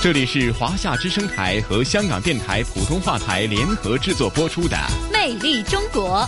[0.00, 4.76] 这里是华夏之声台和香港电台普通话台联合制作播出的
[5.12, 6.20] 《魅力中国》。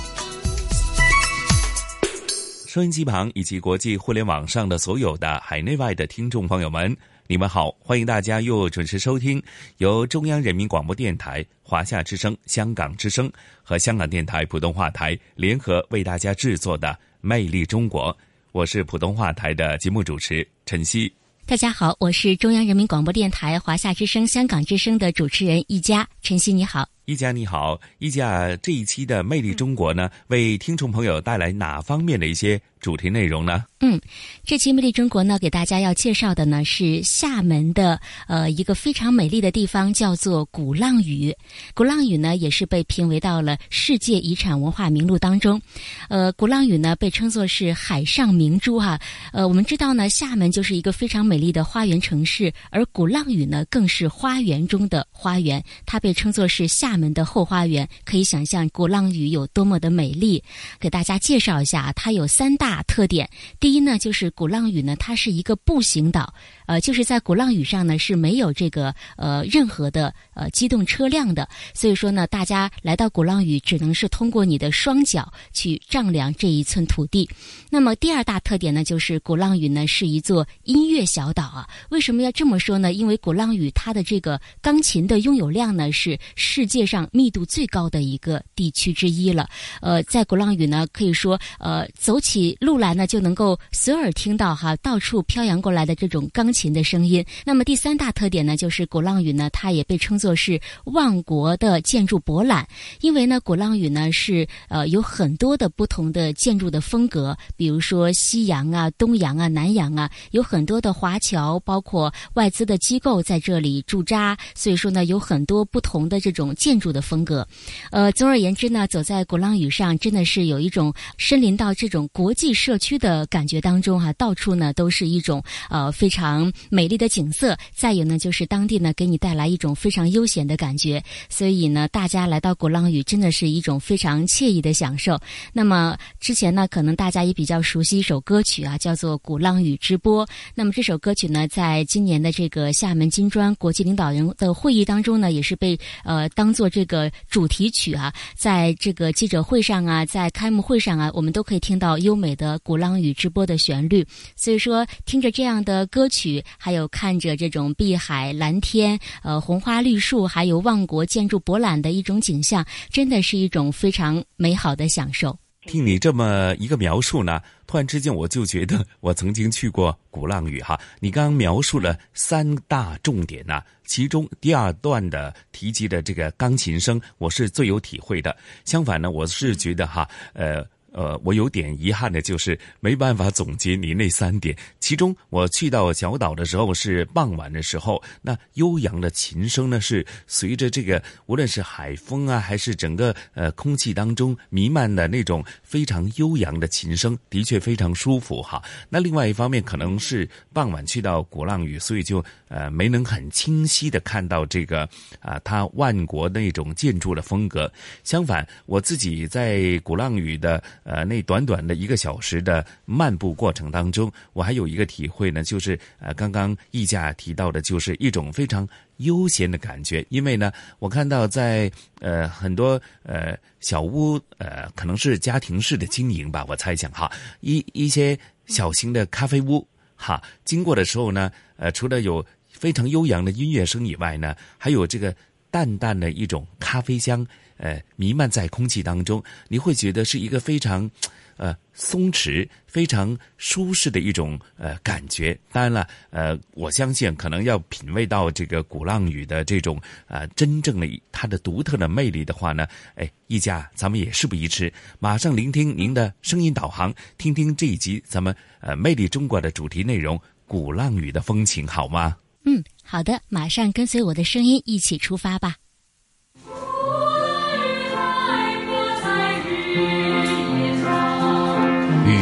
[2.68, 6.96] 收音机旁以及国际互联网上的所有的海内外的听众朋友们，
[7.28, 7.70] 你们好！
[7.78, 9.40] 欢迎大家又准时收听
[9.76, 13.30] 由中央人民广播电台、华夏之声、香港之声
[13.62, 16.88] 和香港电台普通话台联合为大家制作的
[17.20, 18.12] 《魅力中国》。
[18.50, 21.12] 我是普通话台的节目主持陈曦。
[21.50, 26.08] 大家好，我是中央人民广播电台华夏之声、香港之声的主持人一佳。
[26.22, 33.64] 晨曦你好，易佳你好，一佳这一期的《魅力中国》呢，为听众朋友带来哪方面的一些主题内容呢？
[33.80, 34.00] 嗯，
[34.44, 41.34] 这期《魅力中国》呢，给大家要介绍的呢是厦门的呃一个非常美丽的地方，叫做鼓浪屿。
[41.74, 45.60] 鼓浪屿呢也是被评为到了世界遗产文化名录当中。
[46.08, 48.96] 呃，鼓浪屿呢被称作是海上明珠哈。
[49.32, 57.88] 呃，我们知道呢，厦门就是一个非常美丽的花园城市，而鼓浪屿呢更是花园中的花园，它被称作是厦们的后花园。
[58.04, 60.42] 可以想象鼓浪屿有多么的美丽。
[60.78, 63.28] 给大家介绍一下，它有三大特点。
[63.58, 66.32] 第一呢，就是鼓浪屿呢，它是一个步行岛，
[66.66, 77.28] 呃，就是在鼓浪屿上呢是没有这个呃任何的呃机动车辆的，所以说呢，大家来到鼓浪屿只能是通过你的双脚去丈量这一寸土地。
[77.70, 81.68] 那么第二大特点呢，就是鼓浪屿呢是一座音乐小岛啊。
[81.90, 82.92] 为什么要这么说呢？
[82.92, 89.46] 因为鼓浪屿它的这个钢琴的拥有量呢是世界界上密度最高的一个地区之一了。
[89.82, 93.50] 呃，在鼓浪屿呢，可以说呃走起路来呢就能够。
[93.72, 97.24] 随耳听到哈，到处飘扬过来的这种钢琴的声音。
[97.44, 102.66] 那么第三大特点呢，就是鼓浪屿呢，它也被称作是万国的建筑博览，
[103.00, 117.44] 因为呢，鼓浪屿呢是呃有很多的不同的建筑的风格，比如说西洋啊、东洋啊、南洋啊，有很多的华侨，包括外资的机构在这里驻扎，所以说呢，有很多不同的这种建建筑的风格。
[117.90, 123.60] 呃，总而言之呢，走在鼓浪屿上，真的是有一种身临到这种国际社区的感觉。
[123.60, 135.18] 当中哈，到处呢都是一种呃非常美丽的景色，再有呢就是当地呢给你带来一种非常悠闲的感觉，所以呢大家来到鼓浪屿真的是一种非常惬意的享受。
[135.52, 140.24] 那么之前呢可能大家也比较熟悉一首歌曲啊，叫做《鼓浪屿之波》。
[140.54, 153.44] 那么这首歌曲呢，在今年的这个厦门金砖国际领导人的会议当中呢，也是被呃当做做这个主题曲啊，在这个记者会上啊，在开幕会上啊，我们都可以听到优美的《鼓浪屿之波》。
[153.50, 154.06] 的旋律，
[154.36, 165.36] 所以说听着这样的歌曲，还有看着这种碧海蓝天、呃红花绿树，还有万国建筑博览的一种景象，真的是一种非常美好的享受。
[165.70, 170.76] 听你这么一个描述呢，突然之间我就觉得 我曾经去过鼓浪屿哈。
[170.98, 178.36] 你刚刚描述了三大重点呐，其中第二段的提及的这个钢琴声，我是最有体会的。
[178.64, 180.66] 相反呢，我是觉得哈，呃。
[180.92, 184.56] 呃，我有点遗憾的就是没办法总结你那三点。
[184.80, 198.60] 其中，我去到小岛的时候是傍晚的时候，那悠扬的琴声呢是随着这个无论是海风啊，还是整个呃空气当中弥漫的那种非常悠扬的琴声，的确非常舒服哈。
[198.88, 204.88] 那另外一方面，可能是傍晚去到鼓浪屿，所以就呃没能很清晰的看到这个
[205.20, 207.72] 啊它万国那种建筑的风格。
[208.02, 210.60] 相反，我自己在鼓浪屿的。
[210.82, 218.66] 呃，那短短的一个小时的漫步过程当中，我还有一个体会呢，就是呃，刚刚易驾提到的，就是一种非常
[218.96, 220.04] 悠闲的感觉。
[220.08, 227.10] 因为呢，我看到在呃很多呃小屋呃，可能是家庭式的经营吧，我猜想哈，
[227.40, 229.66] 一一些小型的咖啡屋
[229.96, 235.14] 哈，经过的时候呢，呃，除了有非常悠扬的音乐声以外呢，还有这个
[235.50, 237.26] 淡淡的一种咖啡香。
[237.60, 240.90] 呃，弥漫在空气当中，你会觉得是一个非常，
[241.36, 245.38] 呃，松弛、非常舒适的一种呃感觉。
[245.52, 260.18] 当然了，呃，我相信可能要品味到这个鼓浪屿的这种呃真正的它的独特的魅力的话呢，哎，一家咱们也事不宜迟，马上聆听您的声音导航，听听这一集咱们呃魅力中国的主题内容——
[260.48, 262.16] 鼓浪屿的风情，好吗？
[262.44, 262.64] 嗯。
[262.82, 265.56] 好的，马上跟随我的声音一起出发吧。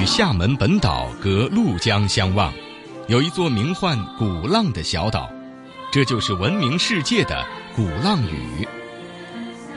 [0.09, 2.51] 厦门本岛隔陆江相望，
[3.09, 5.31] 有一座名唤鼓浪的小岛，
[5.93, 7.47] 这就是闻名世界的
[7.77, 8.67] 鼓浪屿。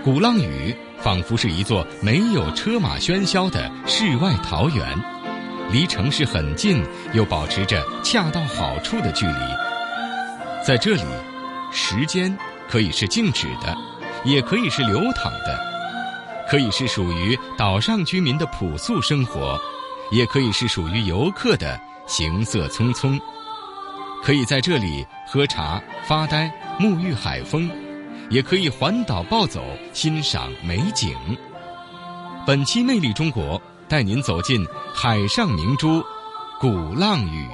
[0.01, 4.98] 鼓浪屿仿佛是一座没有车马喧嚣的世外桃源，
[5.69, 6.81] 离城市很近，
[7.13, 10.66] 又保持着恰到好处的距离。
[10.66, 11.04] 在这里，
[11.74, 12.36] 时间
[12.69, 13.77] 可以是静止的，
[14.24, 15.60] 也可以是流淌的，
[16.50, 19.60] 可以是属于岛上居民的朴素生活。
[20.12, 23.19] 也可以是属于游客的行色匆匆，
[24.24, 27.69] 可以在这里喝茶、发呆、沐浴海风，
[28.30, 29.63] 也可以环岛暴走
[29.94, 31.16] 欣赏美景。
[32.46, 36.04] 本期《魅力中国》带您走进海上明珠——
[36.60, 37.48] 鼓浪屿。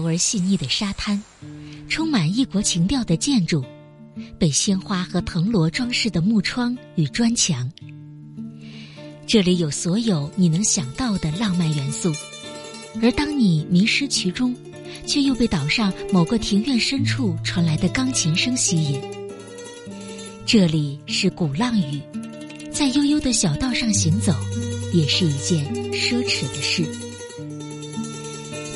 [0.00, 1.22] 柔而细腻的沙滩，
[1.86, 3.62] 充满异国情调的建筑，
[4.38, 7.70] 被鲜花和藤萝装饰的木窗与砖墙。
[9.26, 12.10] 这里有所有你能想到的浪漫元素，
[13.02, 14.56] 而当你迷失其中，
[15.06, 18.98] 却又被岛上某个庭院深处传来的钢琴声吸引。
[20.46, 22.00] 这里是鼓浪屿，
[22.72, 24.34] 在悠悠的小道上行走。
[24.92, 26.84] 也是一件奢侈的事。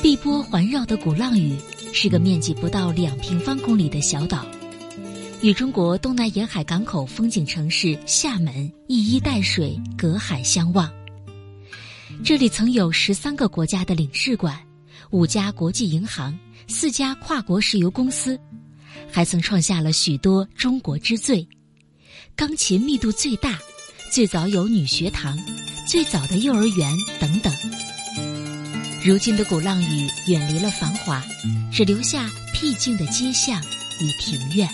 [0.04, 1.56] 碧波环绕的鼓浪屿
[1.94, 4.44] 是个面积不到两平方公里的小岛，
[5.40, 10.92] 与中国东南沿海港口风景城市厦门一衣带水，隔海相望。
[12.22, 14.60] 这里曾有十三个国家的领事馆，
[15.08, 18.38] 五家国际银行，四家跨国石油公司，
[19.10, 21.48] 还曾创下了许多中国之最：
[22.36, 23.58] 钢琴密度最大，
[24.12, 25.34] 最早有女学堂。
[25.88, 27.50] 最早的幼儿园等等，
[29.04, 31.22] 如今的鼓浪屿远离了繁华，
[31.70, 32.24] 只留下
[32.54, 33.60] 僻静的街巷
[34.00, 34.66] 与庭院。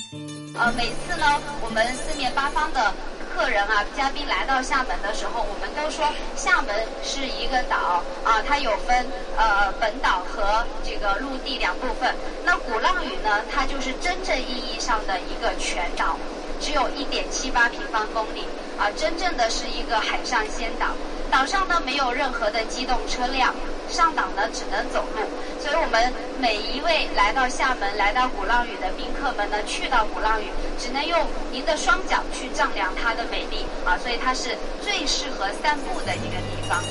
[0.55, 1.27] 呃，每次呢，
[1.61, 2.95] 我们四面八方的
[3.35, 6.07] 客人啊、嘉宾来到厦门的时候，我们都说
[6.37, 6.71] 厦门
[7.03, 9.05] 是一个岛啊，它有分
[9.37, 12.15] 呃本岛和这个陆地两部分。
[12.45, 16.17] 那鼓浪屿呢，它就是真正意义上的一个全岛。
[16.61, 18.45] 只有一点七八平方公里
[18.79, 20.95] 啊，真正的是一个海上仙岛。
[21.31, 23.55] 岛上呢没有任何的机动车辆，
[23.89, 25.23] 上岛呢只能走路。
[25.63, 30.47] 所以我们每一位来到厦门、来到鼓浪屿的宾客们呢，去到鼓浪屿
[30.79, 33.97] 只能用您的双脚去丈量它的美丽啊。
[33.99, 36.83] 所以它是最适合散步的一个地方。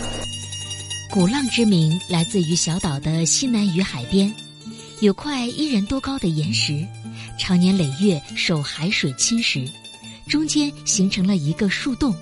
[1.12, 4.34] 鼓浪之名来自于小岛的西南隅海边，
[5.02, 6.86] 有块一人多高的岩石。
[7.38, 9.68] 常年累月受海水侵蚀，
[10.28, 12.14] 中间形成了一个树洞。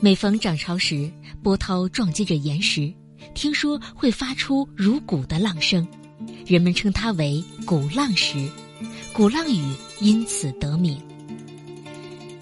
[0.00, 1.10] 每逢涨潮时，
[1.42, 2.92] 波涛撞击着岩石，
[3.34, 5.86] 听说会发出如鼓的浪声，
[6.46, 8.48] 人们称它为“鼓浪石”，
[9.12, 9.60] 鼓浪屿
[9.98, 10.96] 因此得名。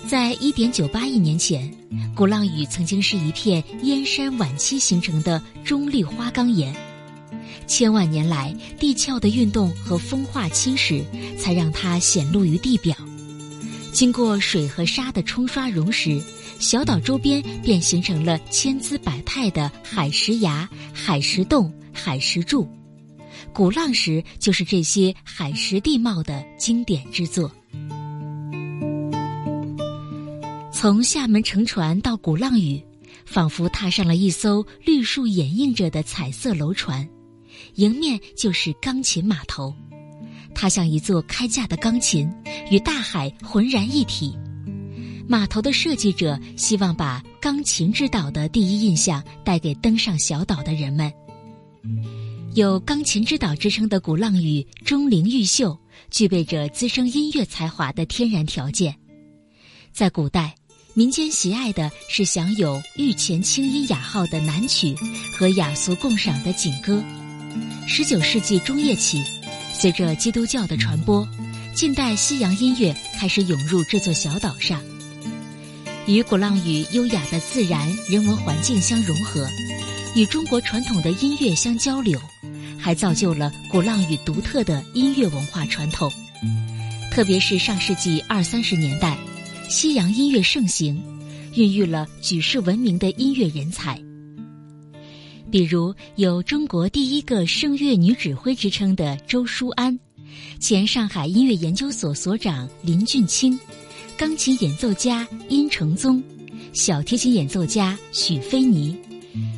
[0.07, 1.73] 在一点九八亿年前，
[2.15, 6.77] 鼓浪屿曾经是一片燕山晚期形成的中立花岗岩。
[7.67, 11.03] 千万年来，地壳的运动和风化侵蚀，
[11.39, 12.95] 才让它显露于地表。
[13.93, 16.23] 经过水和沙的冲刷溶蚀，
[16.59, 22.69] 小岛周边便形成了千姿百态的海石崖、海石洞、海石柱。
[23.53, 27.51] 鼓浪石就是这些海蚀地貌的经典之作。
[30.73, 32.83] 从厦门乘船到鼓浪屿，
[33.25, 37.07] 仿佛踏上了一艘绿树掩映着的彩色楼船。
[37.77, 39.75] 迎面就是钢琴码头，
[40.55, 42.31] 它像一座开架的钢琴，
[42.71, 44.37] 与大海浑然一体。
[45.28, 51.12] 码头的设计者希望把“钢琴之岛”的第一印象带给登上小岛的人们。
[52.54, 55.76] 有“钢琴之岛”之称的鼓浪屿钟灵毓秀，
[56.11, 58.95] 具备着滋生音乐才华的天然条件。
[59.92, 60.54] 在古代，
[60.95, 64.95] 民间喜爱的是享有“御前清音雅号”的南曲
[65.37, 67.02] 和雅俗共赏的景歌。
[67.87, 69.23] 十九世纪中叶起，
[69.73, 71.26] 随着基督教的传播，
[71.75, 74.80] 近代西洋音乐开始涌入这座小岛上。
[76.07, 79.49] 与鼓浪屿优雅的自然人文环境相融合，
[80.15, 82.19] 与中国传统的音乐相交流，
[82.79, 86.11] 还造就了鼓浪屿独特的音乐文化传统。
[87.11, 89.19] 特别是上世纪二三十年代，
[89.69, 91.03] 西洋音乐盛行，
[91.55, 94.01] 孕育了举世闻名的音乐人才。
[95.51, 99.99] 比如有“中国第一个声乐女指挥”之称的周淑安，
[100.61, 103.59] 前上海音乐研究所所长林俊清，
[104.19, 106.23] 钢琴演奏家殷承宗，
[106.73, 108.97] 小提琴演奏家许飞尼，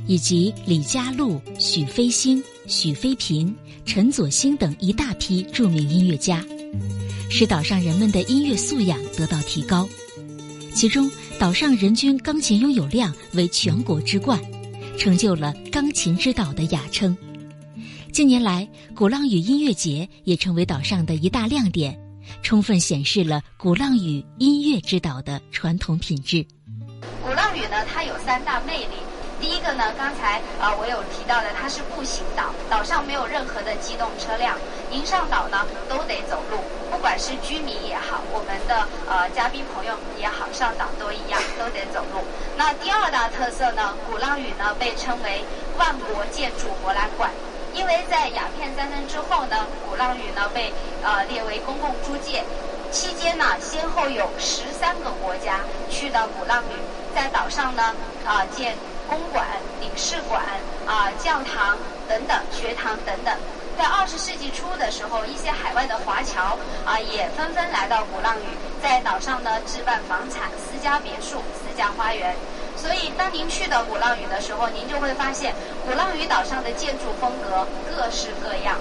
[0.09, 6.45] 以及李佳璐、许飞星、许飞平、陈佐兴等一大批著名音乐家，
[7.31, 9.88] 使岛上人们的音乐素养得到提高。
[10.75, 14.41] 其中，岛上人均钢琴拥有量为全国之冠。
[14.97, 17.17] 成就了“钢琴之岛”的雅称。
[18.12, 21.97] 近年来，鼓浪屿音乐节也成为岛上的一大亮点，
[22.42, 26.44] 充分显示了鼓浪屿音乐之岛的传统品质。
[27.25, 28.97] 鼓浪屿呢，它有三大魅力。
[29.40, 34.58] 第一个呢，刚才啊我有提到的，它是步行岛，岛上没有任何的机动车辆，
[34.90, 36.58] 您上岛呢都得走路，
[36.90, 42.18] 不管是居民也好，我们的呃嘉宾朋友也好，上岛都一样，都得走路。
[42.56, 45.44] 那第二大特色呢，鼓浪屿呢被称为
[45.78, 47.30] 万国建筑博览馆，
[47.78, 49.56] 因为在鸦片战争之后呢，
[49.88, 50.73] 鼓浪屿呢被
[51.04, 52.42] 呃列为公共租界，
[52.90, 56.75] 期间呢先后有十三个国家去到鼓浪屿，
[57.14, 57.94] 在岛上呢
[58.26, 58.76] 啊建。
[59.08, 59.47] 公馆、
[59.80, 60.42] 领事馆、
[60.87, 63.35] 啊教堂等等、学堂等等，
[63.78, 72.37] 在二十世纪初的时候，一些海外的华侨啊也纷纷来到鼓浪屿，在岛上呢置办房产、私家别墅、私家花园。
[72.76, 75.54] 所以，当您去到鼓浪屿的时候，您就会发现
[75.88, 78.76] 鼓浪屿岛上的建筑风格各式各样，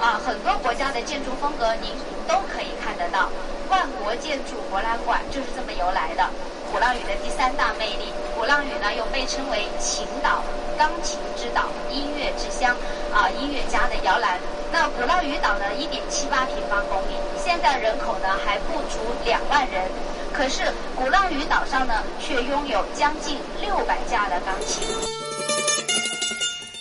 [0.00, 1.92] 啊，很多国家的建筑风格您
[2.26, 3.30] 都可以看得到。
[3.70, 6.28] 万国建筑博览馆就是这么由来的。
[6.72, 10.42] 鼓浪屿的第三大魅力，鼓浪屿呢又被称为琴岛、
[10.76, 12.74] 钢琴之岛、音乐之乡，
[13.14, 14.36] 啊，音乐家的摇篮。
[14.72, 19.88] 那鼓浪屿岛呢，一点七八平方公里，现在人口呢还不足两万人，
[20.32, 20.64] 可是
[20.96, 24.82] 鼓浪屿岛上呢却拥有将近六百架的钢琴。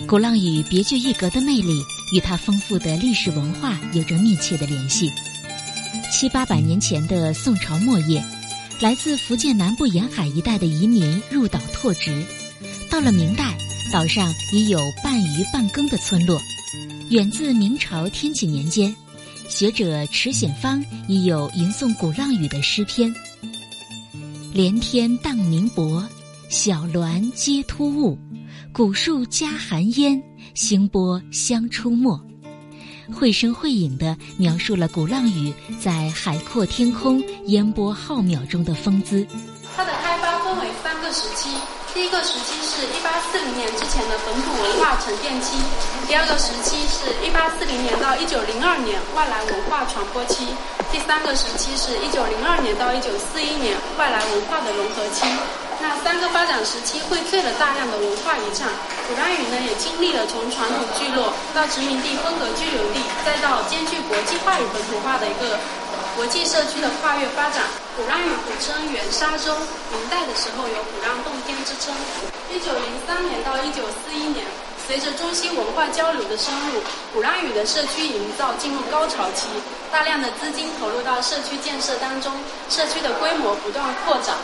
[0.08, 1.82] 鼓浪屿别具一格的魅力，
[2.14, 5.10] 与它丰富的历史文化有着密切的联系。
[6.12, 8.24] 七八百年前的宋朝末叶。
[8.82, 12.26] 来自福建南部沿海一带的移民入岛拓殖，
[12.90, 13.56] 到了明代，
[13.94, 16.42] 岛上已有半渔半耕的村落。
[17.12, 18.92] 远自明朝天启年间，
[19.48, 23.14] 学者池显芳已有吟诵鼓浪屿的诗篇
[24.52, 26.04] ：“连天荡明薄，
[26.50, 28.18] 小峦接突兀，
[28.74, 30.22] 古树夹寒烟，
[30.54, 32.18] 星波相出没。”
[33.12, 39.28] 绘声绘影地描述了鼓浪屿在海阔天空、烟波浩渺中的风姿。
[39.76, 41.50] 它的开发分为三个时期，
[41.94, 45.60] 第一个时期是一八四零年之前的本土文化沉淀期，
[46.08, 50.48] 第二个时期是一八四零年到一九零二年外来文化传播期，
[50.90, 55.28] 第三个时期是一九零二年到一九四一年外来文化的融合期。
[55.82, 58.70] 那三个发展时期荟萃了大量的文化遗产，
[59.10, 65.58] 鼓浪屿呢也经历了从传统聚落到殖民地风格居留地，再到兼具国际化与本土化的一个
[66.16, 67.66] 国际社区的跨越发展。
[67.98, 69.58] 鼓浪屿古称元沙洲，
[69.92, 71.94] 明代的时候有鼓浪洞天之称。
[72.54, 74.46] 一九零三年到一九四一年。
[74.88, 76.82] 随着中西文化交流的深入，
[77.14, 79.48] 鼓浪屿的社区营造进入高潮期，
[79.92, 82.34] 大量的资金投入到社区建设当中，
[82.70, 84.36] 社区的规模不断扩展，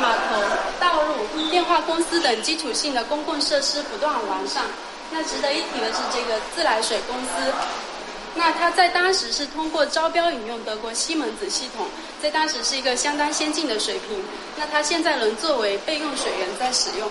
[0.00, 0.42] 码头、
[0.80, 4.62] 道路、电话公司等基础性的公共设施不断完善。
[5.10, 7.52] 那值得一提的是这个自来水公司，
[8.34, 11.86] 那它在当时是通过招标引用德国西门子系统，
[12.22, 14.24] 在当时是一个相当先进的水平。
[14.56, 17.08] 那它现在能作为备用水源在使用。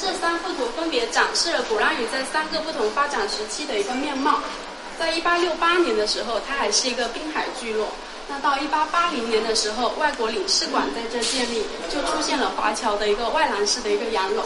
[0.00, 4.40] 这三幅图分别展示了鼓浪屿在三个不同发展时期的一个面貌。
[4.98, 7.88] 在一八六八年的时候，它还是一个滨海聚落。
[8.28, 14.44] 那到一八八零年的时候，外国领事馆在这建立，就出现了华侨的一个外廊式的一个洋楼。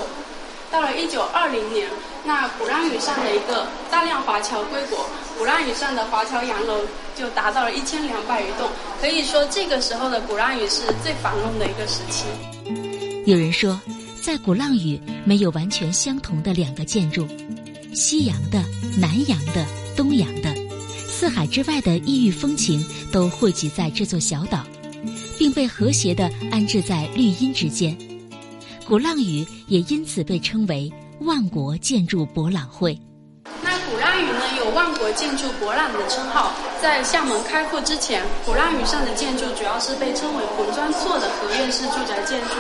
[0.71, 1.89] 到了一九二零年，
[2.25, 6.81] 那鼓浪屿上的一个大量华侨归国，鼓浪屿上的华侨洋楼
[7.15, 8.69] 就达到了一千两百余栋。
[9.01, 12.25] 可以说，这个时候的鼓浪屿是最繁荣的一个时期。
[13.27, 13.79] 有人说。
[14.27, 17.25] 在鼓浪屿没有完全相同的两个建筑，
[17.95, 18.61] 西洋的、
[18.99, 19.65] 南洋的、
[19.97, 20.53] 东洋的，
[21.07, 24.67] 四海之外的异域风情都汇集在这座小岛，
[25.39, 27.97] 并被和谐地安置在绿荫之间。
[28.85, 33.01] 鼓浪屿也因此被称为万国建筑博览会。
[34.17, 42.55] 鼓浪屿呢有万国建筑博览的称号，在厦门开埠之前，鼓浪屿上的建筑主要是被称为红砖厝的合院式住宅建筑，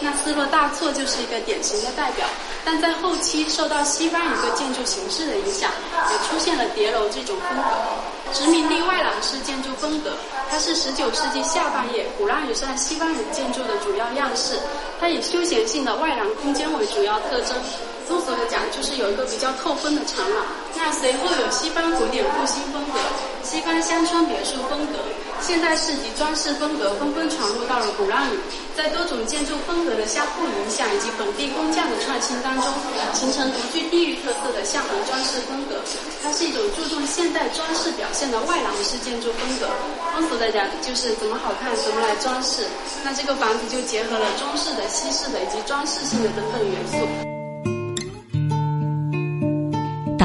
[0.00, 2.26] 那斯洛大厝就是一个典型的代表。
[2.64, 5.70] 但在后期受到西方一个建筑形式的影响，
[6.10, 8.32] 也出现了叠楼这种风格。
[8.32, 10.12] 殖民地外廊式建筑风格，
[10.48, 14.58] 它是十九世纪下半叶鼓浪屿上西方人建筑的主要样式。
[14.98, 17.54] 它以休闲性的外廊空间为主要特征。
[18.12, 20.44] 通俗的讲，就是有一个比较透风的长廊。
[20.76, 23.00] 那随后有西方古典复兴风格、
[23.42, 25.00] 西方乡村别墅风格、
[25.40, 28.36] 现代式及装饰风格纷纷传入到了鼓浪屿，
[28.76, 32.68] 在多种建筑风格的相互影响以及本地工匠的创新当中，
[33.14, 35.80] 形成独具地域特色的厦门装饰风格。
[36.22, 39.66] 它是一种注重现代装饰表现的外廊式建筑风格。
[40.12, 42.66] 通俗的讲，就是怎么好看怎么来装饰。
[43.02, 47.31] 那这个房子就结合了中式的、西式的以及装饰性的等等元素。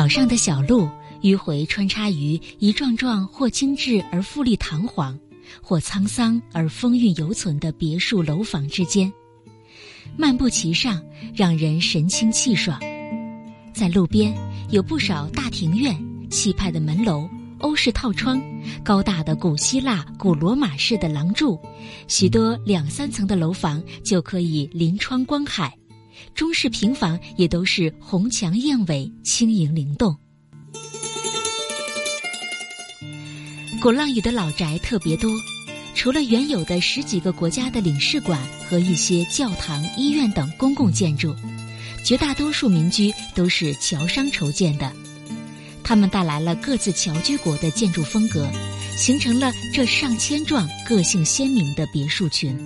[0.08, 0.90] 上的小路
[1.22, 5.18] 迂回穿插于一幢幢或精致而富丽堂皇，
[5.62, 9.12] 或沧桑而风韵犹存的别墅楼房之间，
[10.16, 11.02] 漫步其上，
[11.36, 12.80] 让人神清气爽。
[13.74, 14.36] 在路边
[14.70, 15.96] 有不少大庭院、
[16.30, 18.42] 气派的门楼、欧式套窗、
[18.84, 21.60] 高大的古希腊、古罗马式的廊柱，
[22.08, 25.76] 许多两三层的楼房就可以临窗观海。
[26.34, 30.16] 中式平房也都是红墙燕尾，轻盈灵动。
[33.80, 35.32] 鼓浪屿的老宅特别多，
[35.94, 41.36] 除了原有的十几个国家的领事馆和一些教堂、医院等公共建筑，
[42.04, 44.92] 绝大多数民居都是侨商筹建的。
[45.84, 48.50] 他们带来了各自侨居国的建筑风格，
[48.98, 52.58] 形成了这上千幢个性鲜明的别墅群。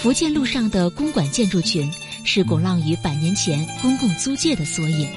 [0.00, 1.90] 福建路上的公馆建筑群。
[2.24, 5.08] 是鼓浪屿百年前公共租界的缩影。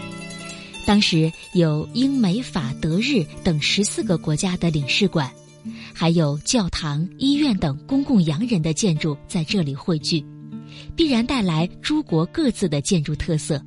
[0.86, 5.32] 当时有英美法德日等十四个国家的领事馆，
[5.94, 10.24] 还有教堂、医院等公共洋人的建筑在这里汇聚，
[10.96, 13.62] 必然带来诸国各自的建筑特色。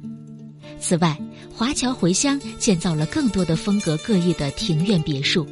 [0.78, 1.18] 此外，
[1.52, 5.47] 华侨回乡建造了更多的风格各异的庭院别墅。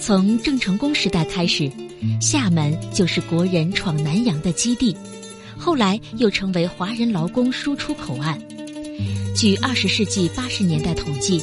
[0.00, 1.70] 从郑成功时代开始，
[2.20, 4.96] 厦门就是国人闯南洋的基地。
[5.58, 8.40] 后来又成为华人劳工输出口岸。
[9.34, 11.42] 据二十世纪八十年代统计，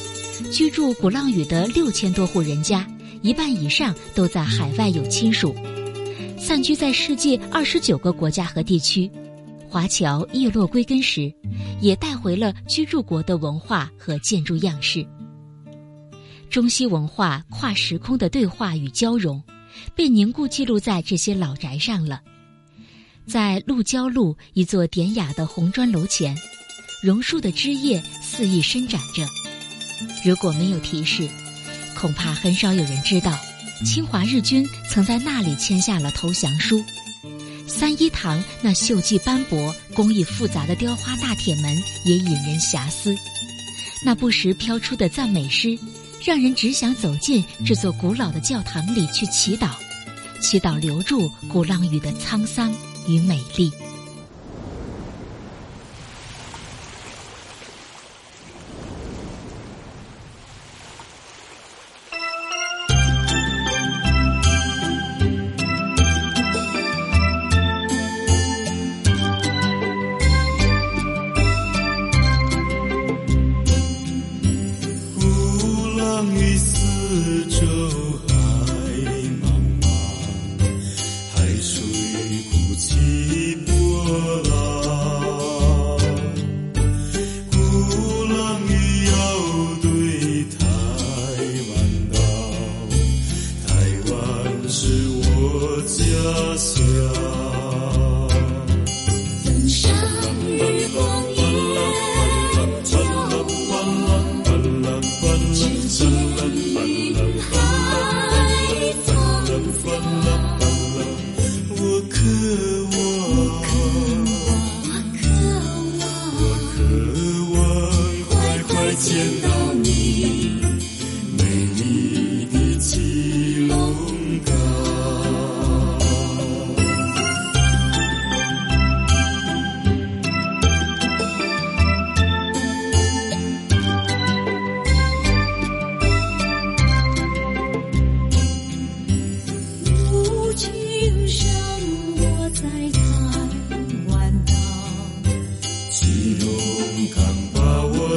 [0.51, 2.87] 居住鼓浪屿的六千多户人家，
[3.21, 5.55] 一半以上都在海外有亲属，
[6.37, 9.09] 散居在世界二十九个国家和地区。
[9.69, 11.31] 华侨叶落归根时，
[11.81, 15.05] 也带回了居住国的文化和建筑样式。
[16.49, 19.41] 中西文化跨时空的对话与交融，
[19.93, 22.21] 被凝固记录在这些老宅上了。
[23.27, 26.37] 在鹿郊路一座典雅的红砖楼前，
[27.01, 29.27] 榕树的枝叶肆意伸展着。
[30.23, 31.27] 如果没有提示，
[31.95, 33.37] 恐怕很少有人知道，
[33.83, 36.83] 侵华日军曾在那里签下了投降书。
[37.67, 43.15] 三一堂那锈迹斑驳、工艺复杂的雕花大铁门也引人遐思。
[44.03, 45.77] 那不时飘出的赞美诗，
[46.23, 49.71] 让人只想走进这座古老的教堂里去祈祷，
[50.39, 52.71] 祈祷留住鼓浪屿的沧桑。
[53.07, 53.84] 与美丽。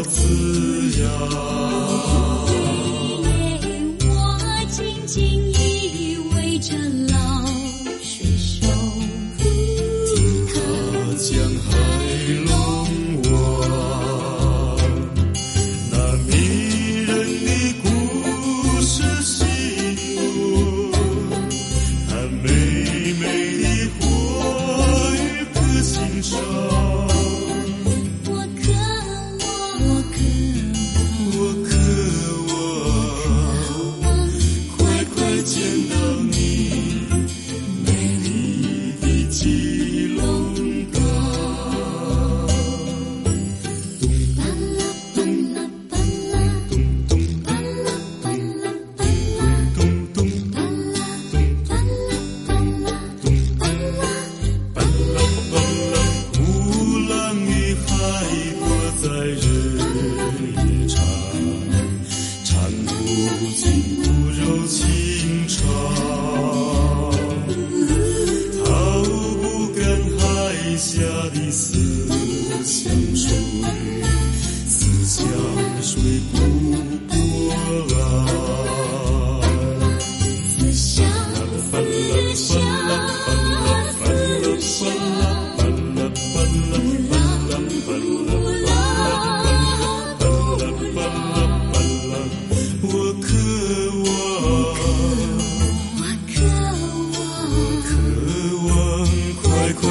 [0.09, 1.88] 滋养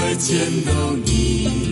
[0.08, 1.67] 再见到你。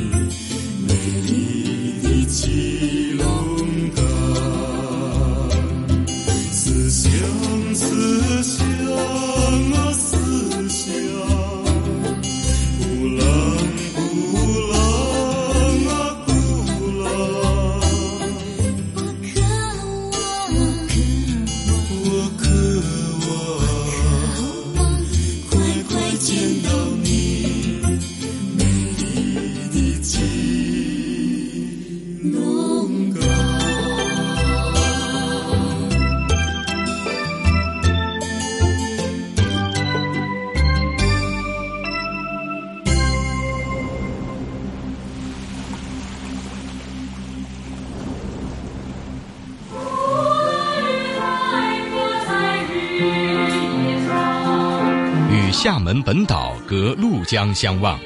[56.06, 58.00] 本岛隔陆江相望，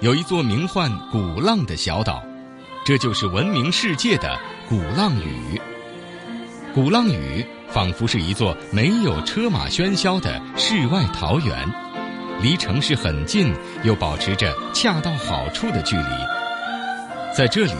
[0.00, 2.22] 有一座名唤鼓浪的小岛，
[2.82, 5.60] 这就是闻名世界的鼓浪屿。
[6.72, 11.70] 鼓浪屿仿佛是一座没有车马喧嚣的世外桃源，
[12.40, 17.36] 离城市很近，又保持着恰到好处的距离。
[17.36, 17.74] 在这里，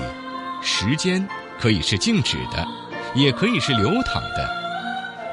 [0.61, 1.27] 时间
[1.59, 2.69] 可以是静止的，
[3.15, 4.47] 也可以是流淌的，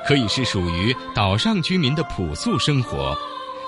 [0.08, 3.14] 可以是属于岛上居民的朴素生活。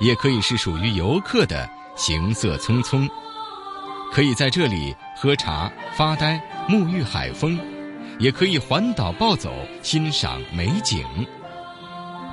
[0.01, 3.07] 也可以是属于游客的行色匆匆，
[4.11, 7.57] 可以在这里喝茶、发呆、沐浴海风，
[8.19, 11.05] 也可以环岛暴走欣赏美景。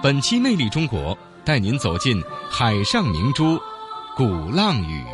[0.03, 3.61] 本期《魅力中国》带您走进海上明珠——
[4.17, 5.05] 鼓浪屿。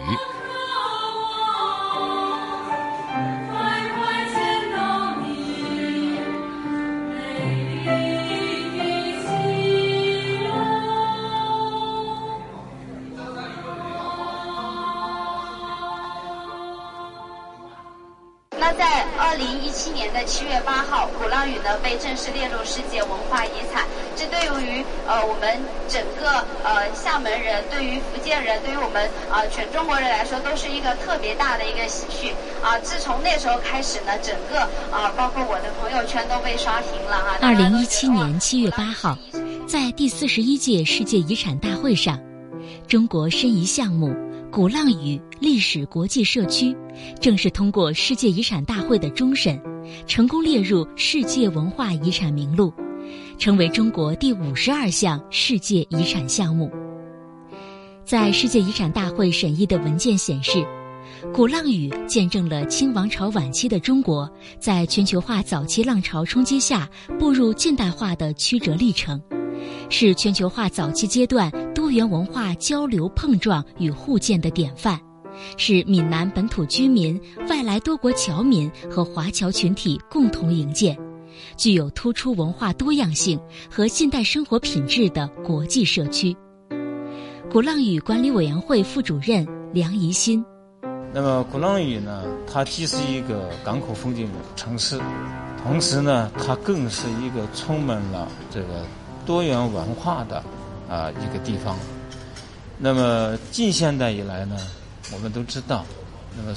[21.99, 23.85] 正式列入世界文化遗产。
[24.17, 32.79] 这对于呃我们整个呃厦门人，对于福建人，对于我们啊全中国人来说，都是一个特别大的一个喜讯啊！
[32.79, 34.61] 自从那时候开始呢，整个
[34.95, 37.39] 啊包括我的朋友圈都被刷屏了啊。
[37.43, 39.19] 二零一七年七月八号，
[39.67, 42.21] 在第四十一届世界遗产大会上，
[42.87, 44.15] 中国申遗项目。
[44.53, 46.77] 鼓浪屿历史国际社区
[47.21, 49.61] 正式通过世界遗产大会的终审，
[50.07, 52.73] 成功列入世界文化遗产名录，
[53.39, 56.71] 成为中国第五十二项世界遗产项目。
[58.05, 60.65] 在世界遗产大会审议的文件显示，
[61.33, 69.21] 鼓浪屿见证了清王朝晚期的中国在全球化早期浪潮冲击下步入近代化的曲折历程。
[69.89, 75.01] 是全球化早期阶段多元文化交流碰撞与互鉴的典范，
[75.57, 80.99] 是闽南本土居民、外来多国侨民和华侨群体共同营建，
[81.57, 86.37] 具有突出文化多样性和现代生活品质的国际社区。
[87.51, 90.45] 鼓浪屿管理委员会副主任梁怡新，
[91.13, 95.01] 那么鼓浪屿呢，它既是一个港口风景城市，
[95.63, 98.85] 同时呢，它更是一个充满了这个。
[99.27, 100.45] 多元文化的
[100.87, 101.79] 啊一个地方，
[102.77, 104.55] 那么近现代以来呢，
[105.13, 105.85] 我们都知道，
[106.37, 106.57] 那么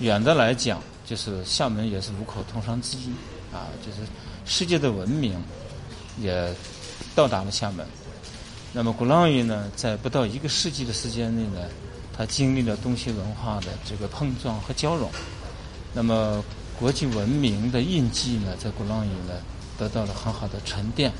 [0.00, 3.10] 远的来讲，就是厦门也是五口通商之一
[3.52, 3.98] 啊，就是
[4.44, 5.36] 世界的文明
[6.18, 6.54] 也
[7.14, 7.86] 到达了厦门。
[8.72, 11.68] 那么鼓浪屿呢，在不到一个世纪的时间内呢，
[12.16, 15.10] 它经历了东西文化的这个碰撞和交融。
[15.92, 16.42] 那么
[16.78, 19.34] 国际文明的印记呢，在鼓浪屿呢
[19.78, 21.12] 得到了很好的沉淀、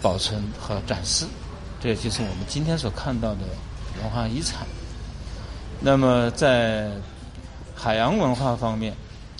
[0.00, 1.24] 保存和展示。
[1.80, 3.40] 这也就是我们今天所看到的
[4.00, 4.66] 文化遗产。
[5.84, 6.92] 那么在
[7.74, 8.94] 海洋文化方面，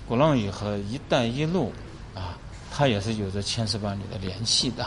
[0.09, 1.73] 鼓浪屿和“一带一路”
[2.17, 2.37] 啊，
[2.69, 4.85] 它也是有着千丝万缕的联系的。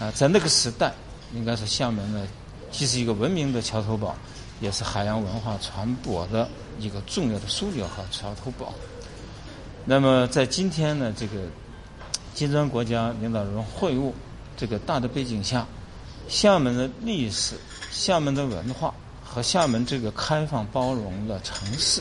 [0.00, 0.92] 啊，在那个时代，
[1.32, 2.26] 应该是厦门呢，
[2.72, 4.16] 既是一个文明的桥头堡，
[4.60, 6.48] 也是海洋文化传播的
[6.80, 8.74] 一个重要的枢纽和桥头堡。
[9.84, 11.34] 那么在今天呢，这个
[12.34, 14.10] 金砖国家领导人会晤
[14.56, 15.64] 这个大的背景下，
[16.26, 17.54] 厦门的历史、
[17.92, 18.92] 厦门的文化
[19.34, 22.00] 和厦门这个开放包容的城市。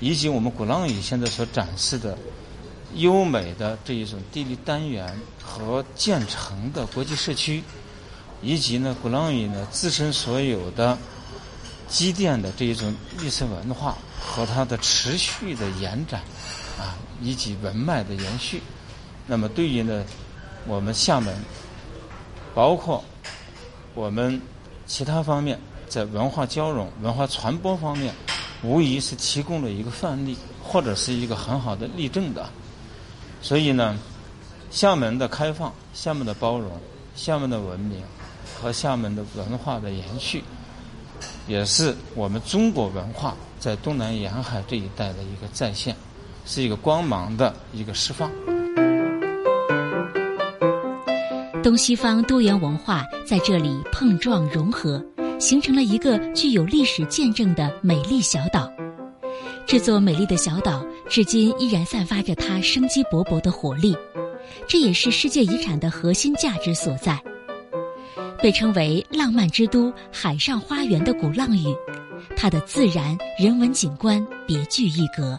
[0.00, 2.18] 以及我们鼓浪屿现在所展示的
[2.96, 7.62] 优美的这一种地理单元和建成的国际社区，
[8.42, 10.98] 以及呢鼓浪屿呢自身所有的
[11.88, 16.20] 积淀的这一种历史文化和它的持续的延展
[16.78, 18.60] 啊，以及文脉的延续，
[19.26, 20.04] 那么对于呢
[20.66, 21.34] 我们厦门，
[22.52, 23.02] 包括
[23.94, 24.42] 我们
[24.86, 28.14] 其他方面在文化交融、文化传播方面。
[28.62, 32.48] 无疑是提供了一个范例，或者是一个很好的例证的。
[33.42, 33.98] 所以呢，
[34.70, 36.70] 厦门的开放、厦门的包容、
[37.14, 38.02] 厦门的文明
[38.58, 40.42] 和厦门的文化的延续，
[41.46, 45.94] 也是我们中国文化在东南沿海这一带的一个再现，
[46.46, 48.30] 是一个光芒的一个释放。
[51.62, 55.04] 东西方多元文化在这里碰撞融合。
[55.38, 58.70] 形成了一个具有历史见证的美丽小岛。
[59.66, 63.96] 这座美丽的小岛至今依然散发着它生机勃勃的活力，
[64.68, 67.20] 这也是世界遗产的核心价值所在。
[68.42, 71.74] 被称为“浪漫之都”、“海上花园”的鼓浪屿，
[72.36, 75.38] 它的自然人文景观别具一格，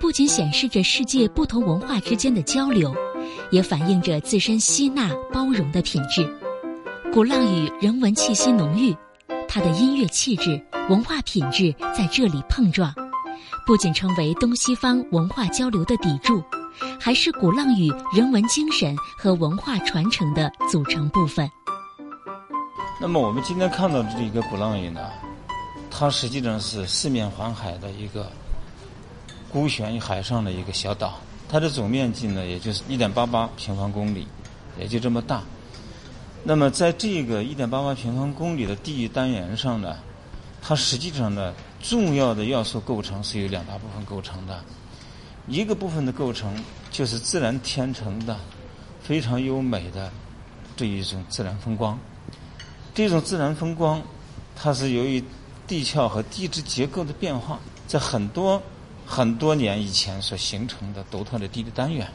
[0.00, 2.94] 不仅显示着世界不同文化之间的交流，
[3.50, 6.26] 也反映着自身吸纳包容的品质。
[7.12, 8.96] 鼓浪屿人文气息浓郁。
[9.52, 12.94] 它的音乐气质、文化品质在这里碰撞，
[13.66, 16.40] 不仅成为东西方文化交流的砥柱，
[17.00, 21.50] 还是鼓浪屿人文精神和文化传承的组成部分。
[23.00, 25.00] 那么，我们今天看到的这一个鼓浪屿呢，
[25.90, 28.30] 它实际上是四面环海的一个
[29.52, 34.28] 孤悬于海上的一个小岛，它的总面积呢，也就是一点八八平方公里，
[34.78, 35.42] 也就这么大。
[36.42, 39.98] 那么，在这个一点八八平方公里的地域单元上呢，
[40.62, 44.64] 它实际上呢，重要的要素构成是由两大部分构成的。
[45.46, 46.54] 一个部分的构成
[46.90, 48.38] 就是自然天成的
[49.02, 50.10] 非常优美的
[50.76, 51.98] 这一种自然风光。
[52.94, 54.02] 这种自然风光，
[54.56, 55.22] 它是由于
[55.66, 58.60] 地壳和地质结构的变化，在很多
[59.04, 62.08] 很多年以前所形成的独特的地理单元。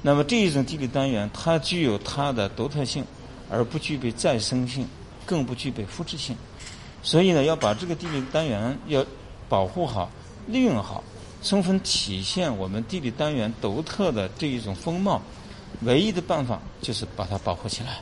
[0.00, 3.04] 那么这一种地理单元，它具有它的独特性。
[3.50, 4.86] 而不具备再生性，
[5.26, 6.36] 更不具备复制性，
[7.02, 9.04] 所以呢，要把这个地理单元要
[9.48, 10.10] 保护好、
[10.46, 11.02] 利用好，
[11.42, 15.20] 充分体现我们地理单元独特的这一种风貌，
[15.82, 18.00] 唯一的办法就是把它保护起来。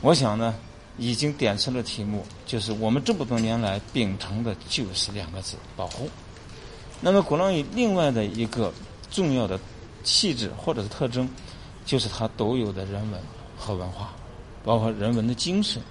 [0.00, 0.54] 我想呢，
[0.98, 6.08] 已经点出了题目，就是我们这么多年来秉承的就是两个字：保护。
[7.00, 8.72] 那么，鼓浪屿另外的一个
[9.10, 9.58] 重要的
[10.02, 11.28] 气质或者是特征，
[11.84, 13.20] 就是它独有的人文
[13.58, 14.14] 和文化。
[14.64, 15.82] 包括人文的精神、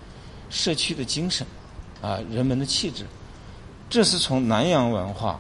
[0.50, 1.46] 社区的精神，
[2.02, 3.06] 啊，人文的气质，
[3.90, 5.40] 这是从南洋文化，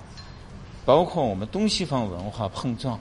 [0.85, 2.99] 包括我们东西方文化碰撞，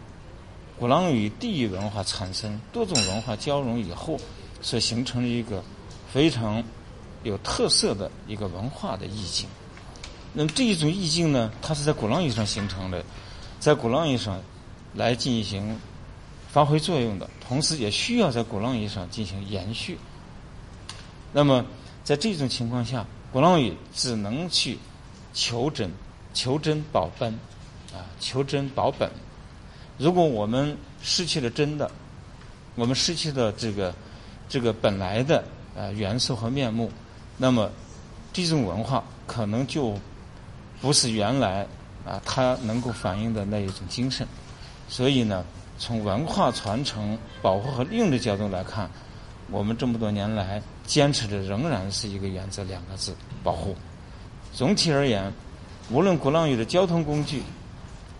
[0.78, 4.18] 鼓浪屿地域文化产生多种文化交融以后，
[4.62, 5.62] 所形成的一个
[6.10, 6.64] 非常
[7.24, 9.46] 有特色的一个文化的意境。
[10.32, 13.04] 那么这一种意境呢，它是在鼓浪屿上形成的，
[13.60, 14.40] 在鼓浪屿上
[14.94, 15.78] 来进行
[16.48, 19.98] 发挥作用的，同时也需要在鼓浪屿上进行延续。
[21.32, 21.64] 那么，
[22.04, 24.78] 在这种情况下，鼓浪屿只能去
[25.32, 25.90] 求真、
[26.34, 27.32] 求真保本，
[27.92, 29.10] 啊，求真保本。
[29.96, 31.90] 如果我们失去了真的，
[32.74, 33.94] 我们失去了这个
[34.48, 35.42] 这个本来的
[35.76, 36.90] 啊元素和面目，
[37.38, 37.70] 那么
[38.32, 39.98] 这种文化可能就
[40.80, 41.66] 不是原来
[42.04, 44.26] 啊它能够反映的那一种精神。
[44.88, 45.44] 所以呢，
[45.78, 48.90] 从文化传承、保护和利用的角度来看。
[49.50, 53.76] 我们这么多年来坚持的仍然是一个原则，两个字：保护。
[54.52, 55.32] 总体而言，
[55.90, 57.42] 无论鼓浪屿的交通工具，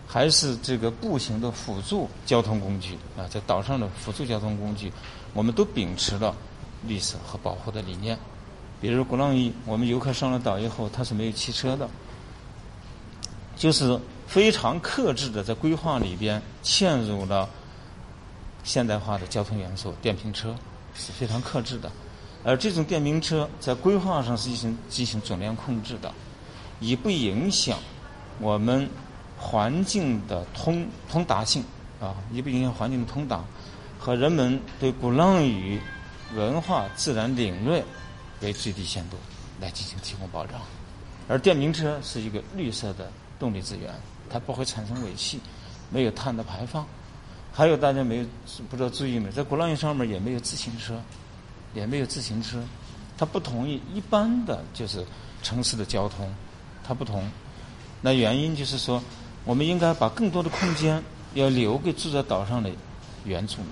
[0.07, 4.93] 还是这个步行的辅助交通工具啊，在岛上的辅助交通工具，
[5.35, 6.35] 我们都秉持了
[6.87, 8.19] 绿色和保护的理念。
[8.81, 11.89] 比如鼓浪屿，我们游客上了岛以后，它是没有汽车的，
[13.57, 17.49] 就是非常克制的在规划里边嵌入了
[18.65, 20.55] 现代化的交通元素——电瓶车，
[20.95, 21.91] 是非常克制的。
[22.45, 26.13] 而这种电瓶车在规划上是进行进行总量控制的，
[26.81, 27.79] 以不影响
[28.39, 28.89] 我们。
[29.45, 31.65] 环境的通通达性
[32.01, 33.43] 啊，也不影响环境的通达，
[33.99, 35.81] 和人们对鼓浪屿
[36.37, 37.85] 文化自然领略
[38.41, 39.17] 为最低限度
[39.61, 40.61] 来进行提供保障。
[41.29, 43.93] 而电瓶车是一个绿色的动力资源，
[44.31, 45.41] 它不会产生尾气，
[45.91, 46.87] 没有碳的排放。
[47.53, 48.27] 还有大家没有
[48.71, 51.03] 不知道注意没，在鼓浪屿上面也没有自行车，
[51.75, 52.63] 也没有自行车，
[53.17, 55.05] 它不同于一般的就是
[55.43, 56.33] 城市的交通，
[56.85, 57.29] 它不同。
[58.01, 59.03] 那原因就是说。
[59.45, 61.03] 我们应该把更多的空间
[61.35, 62.71] 要留给住在岛上的
[63.25, 63.71] 原住民，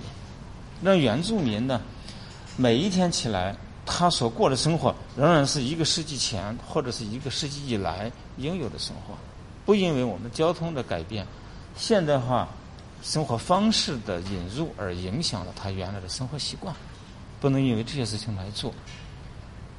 [0.82, 1.80] 让原住民呢
[2.56, 3.54] 每一天起来，
[3.86, 9.14] 他所过的生活仍然是一个世纪前或者是一个世纪以来应有的生活，
[9.64, 11.24] 不因为我们交通的改变、
[11.76, 12.48] 现代化
[13.00, 16.74] 生活方式的引入而影响了他原来的生活习惯，
[17.40, 18.72] 不能因为这些事情来做。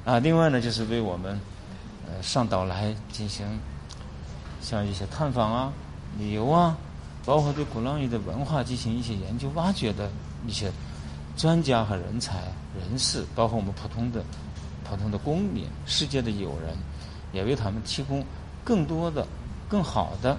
[0.04, 1.40] 啊，另外呢，就是为我们
[2.06, 3.46] 呃上岛来进行。
[4.64, 5.72] 像一些探访啊、
[6.16, 6.78] 旅游啊，
[7.24, 10.08] 包括对鼓浪屿的文化进行一些研究挖掘的
[10.46, 10.70] 一些
[11.36, 12.42] 专家和人才
[12.78, 14.22] 人士，包括我们普通的
[14.88, 16.76] 普通的公民、世界的友人，
[17.32, 18.24] 也为他们提供
[18.62, 19.26] 更多的、
[19.68, 20.38] 更好的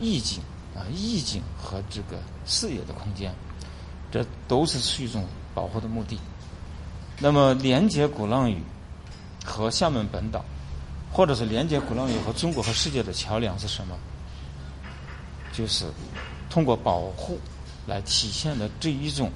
[0.00, 0.42] 意境
[0.74, 3.32] 啊、意境和这个视野的空间，
[4.10, 6.18] 这都是是一种保护的目的。
[7.20, 8.60] 那么，连接鼓浪屿
[9.44, 10.44] 和厦门本岛。
[11.12, 13.98] 或者是连接鼓浪屿和中国和世界的桥梁是什么？
[15.52, 15.86] 就是
[16.48, 17.36] 通过保护
[17.84, 19.28] 来体现的这一种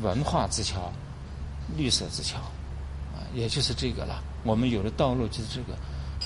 [0.00, 0.92] 文化之桥、
[1.76, 2.38] 绿色之桥，
[3.12, 4.22] 啊，也就是这个了。
[4.44, 5.76] 我们有的道路就是这个，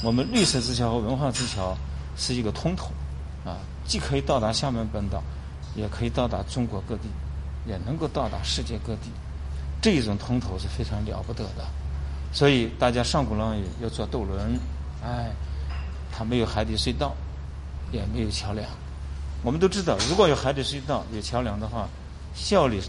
[0.03, 1.75] 我们绿色之桥和文化之桥
[2.15, 2.89] 是一个通途，
[3.49, 5.23] 啊，既可以到达厦门本岛，
[5.75, 7.09] 也可以到达中国各地，
[7.67, 9.09] 也能够到达世界各地。
[9.83, 11.67] 这一种通途是非常了不得的，
[12.33, 14.59] 所以大家上鼓浪屿要坐渡轮。
[15.05, 15.33] 哎，
[16.13, 17.13] 它没有海底隧道，
[17.91, 18.65] 也没有桥梁。
[19.43, 21.89] 我们都知道，如果有海底隧道、有桥梁的话，
[22.33, 22.81] 效率、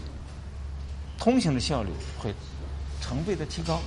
[1.18, 2.32] 通行的效率会
[3.00, 3.80] 成倍的提高。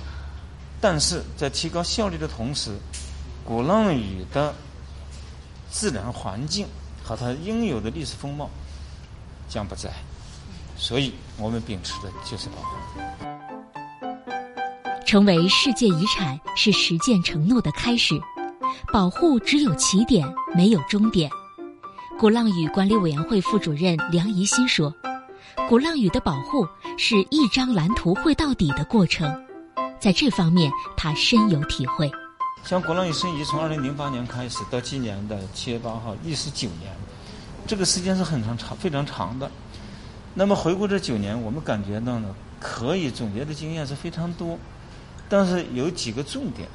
[0.78, 2.76] 但是在提高效率的同时，
[3.42, 4.54] 鼓浪屿的
[5.70, 6.66] 自然环境
[7.02, 8.50] 和它应有的历史风貌
[9.48, 9.90] 将不在。
[10.78, 13.00] 所以我们秉持的就是保护。
[15.04, 18.14] 成为世界遗产是实践承诺的开始，
[18.92, 21.30] 保护只有起点没有终点。
[22.18, 24.94] 鼓浪屿管理委员会副主任梁怡欣说
[25.68, 29.44] ：“鼓浪屿的保护是一张蓝图绘到底的过程，
[29.98, 32.10] 在这方面他深有体会。
[32.64, 36.92] 像鼓浪屿申遗从二零零八年开始到今年的七月八号，历时九年，
[37.66, 39.50] 这个时间是很长、长非常长的。
[40.38, 44.56] 那么回顾这九年，我们感觉到呢，可以总结的经验是非常多。”
[45.28, 46.68] 但是有几个重点，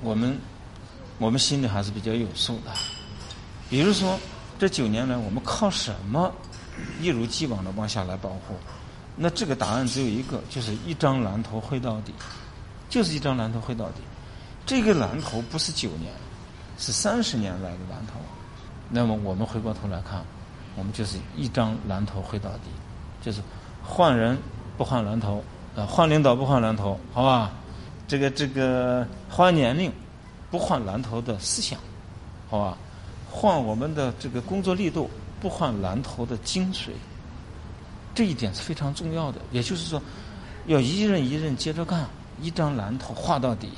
[0.00, 0.38] 我们
[1.18, 2.70] 我们心里还是比较有数的。
[3.68, 4.16] 比如说，
[4.60, 6.32] 这九年来我们靠什么
[7.00, 8.54] 一如既往的往下来保护？
[9.16, 12.14] 那这个答案只有一个，就是一张蓝图绘到底，
[12.88, 14.02] 就是一张蓝图绘到底。
[14.64, 16.12] 这个蓝图不是九年，
[16.78, 18.12] 是三十年来的蓝图。
[18.88, 20.24] 那么我们回过头来看，
[20.76, 22.70] 我们就是一张蓝图绘到底，
[23.24, 23.40] 就是
[23.82, 24.36] 换人
[24.76, 25.42] 不换蓝图，
[25.74, 27.52] 呃，换领导不换蓝图，好吧？
[28.06, 29.90] 这个这个换年龄，
[30.50, 31.78] 不换蓝头的思想，
[32.50, 32.76] 好吧？
[33.30, 35.08] 换我们的这个工作力度，
[35.40, 36.90] 不换蓝头的精髓。
[38.14, 39.40] 这一点是非常重要的。
[39.50, 40.00] 也就是说，
[40.66, 42.06] 要一任一任接着干，
[42.40, 43.70] 一张蓝图画到底，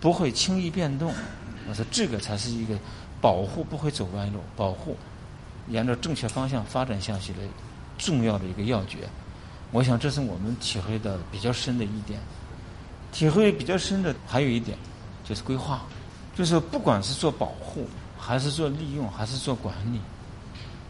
[0.00, 1.12] 不会轻易变动。
[1.68, 2.78] 我说这个才是一个
[3.20, 4.96] 保护不会走歪路，保护
[5.68, 7.40] 沿着正确方向发展下去的
[7.98, 9.08] 重要的一个要诀。
[9.72, 12.20] 我想这是我们体会的比较深的一点。
[13.12, 14.76] 体会比较深的还有一点，
[15.24, 15.82] 就是规划，
[16.34, 17.88] 就是不管是做保护，
[18.18, 20.00] 还是做利用，还是做管理，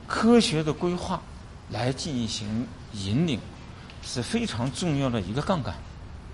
[0.09, 1.21] 科学的规划
[1.71, 3.39] 来进行引领，
[4.03, 5.75] 是非常重要的一个杠杆。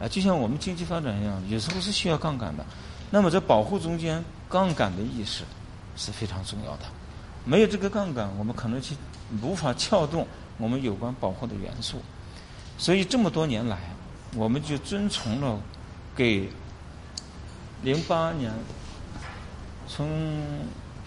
[0.01, 2.65] 啊，就像我们经济发展一样，有时候是需要杠杆的。
[3.11, 5.45] 那么在保护中间，杠杆的意识
[5.95, 6.85] 是非常重要的。
[7.45, 8.97] 没有这个杠杆，我们可能去
[9.43, 10.27] 无法撬动
[10.59, 12.01] 我们有关保护的元素。
[12.79, 13.79] 所以这么多年来，
[14.35, 15.61] 我们就遵从了。
[16.15, 16.47] 给
[17.83, 18.53] 零八年
[19.89, 20.07] 从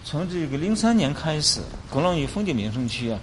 [0.03, 3.19] 从这个零三年开始，鼓浪屿风景名胜区啊，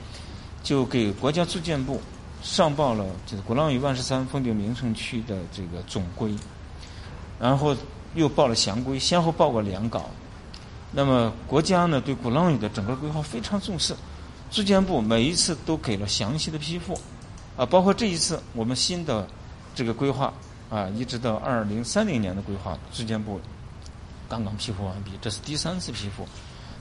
[0.62, 2.00] 就给国家住建部
[2.40, 6.32] 上报了就是鼓浪屿万石山风景名胜区的这个总规，
[7.40, 7.76] 然后
[8.14, 10.08] 又报了详规，先后报过两稿。
[10.92, 13.92] 那么国家呢对鼓浪屿的整个规划非常重视，
[14.52, 16.92] 住建部每一次都给了详细的批复，
[17.56, 19.26] 啊，包括这一次我们新的
[19.74, 20.30] 这个规划
[20.68, 23.40] 啊，一直到二零三零年的规划，住建部
[24.28, 26.28] 刚刚批复完毕，这是第三次批复。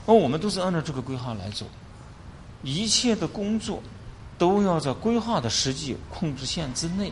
[0.06, 1.64] 那我们都是按照这个规划来走，
[2.62, 3.82] 一切的工作
[4.36, 7.10] 都要在规划的实际控制线之内，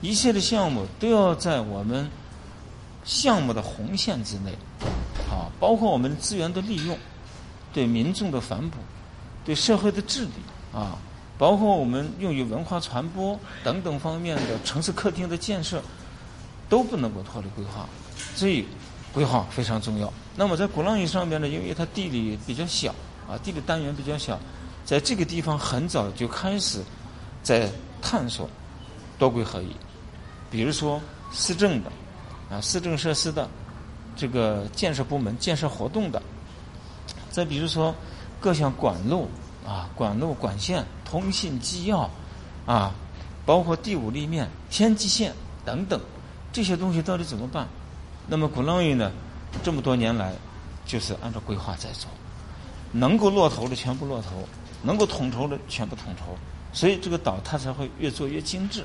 [0.00, 2.08] 一切的项目都要在我们
[3.04, 4.52] 项目的红线之内，
[5.28, 6.96] 啊，包括我们资源的利用、
[7.74, 8.78] 对民众的反哺、
[9.50, 10.30] 对社会的治理
[10.72, 10.96] 啊，
[11.36, 15.82] 包括我们用于文化传播等等方面的城市客厅的建设，
[16.68, 17.88] 都不能够脱离规划，
[18.36, 18.64] 所以。
[19.12, 20.12] 规划非常重要。
[20.36, 22.94] 那么在鼓浪屿上面呢，因为它地理比较小
[23.28, 24.38] 啊，地理单元比较小，
[24.84, 26.80] 在这个地方很早就开始
[27.42, 27.68] 在
[28.00, 28.48] 探索
[29.18, 29.74] 多规合一。
[30.48, 31.00] 比如说
[31.32, 31.90] 市政的
[32.48, 33.50] 啊，市政设施的
[34.14, 36.22] 这个建设部门建设活动的，
[37.32, 37.92] 再比如说
[38.40, 39.28] 各项管路
[39.66, 42.08] 啊、管路管线、通信机要
[42.66, 42.92] 啊，
[43.44, 45.34] 包括第五立面、天际线
[45.64, 46.00] 等等
[46.52, 47.68] 这些东西到底怎么办？
[48.26, 49.12] 那么鼓浪屿呢，
[49.62, 50.32] 这么多年来
[50.86, 52.08] 就是按照规划在走，
[52.92, 54.46] 能够落头的全部落头，
[54.82, 56.36] 能够统筹的全部统筹，
[56.72, 58.84] 所以这个岛它才会越做越精致。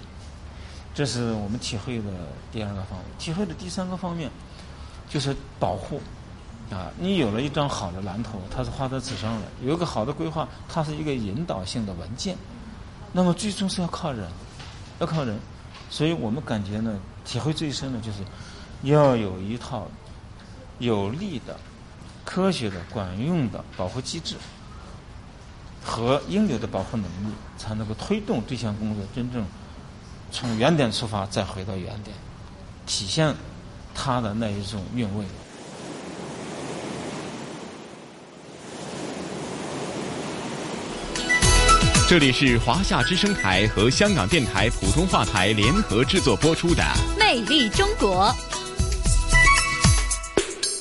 [0.94, 2.04] 这是我们体会的
[2.52, 4.30] 第二个方面，体会的第三个方面
[5.10, 6.02] 就是保护
[6.72, 6.92] 啊。
[7.00, 12.38] 你有了一张好的蓝图，它是画在纸上的，有一个好的规划，它是一个引导性的文件。
[13.12, 14.30] 那么最终是要靠人，
[15.00, 15.40] 要靠人，
[15.90, 18.20] 所以我们感觉呢，体会最深的就是。
[18.84, 19.88] 要有一套
[20.78, 21.58] 有力的、
[22.24, 24.36] 科学的、管用的保护机制
[25.84, 29.44] 和应有的保护能力，才能够推动这项工作真正
[30.30, 32.16] 从原点出发，再回到原点，
[32.86, 33.34] 体现
[33.96, 35.26] 它的那一种韵味。
[42.08, 46.84] 这里是华夏之声台和香港电台普通话台联合制作播出的
[47.20, 48.28] 《魅力中国》。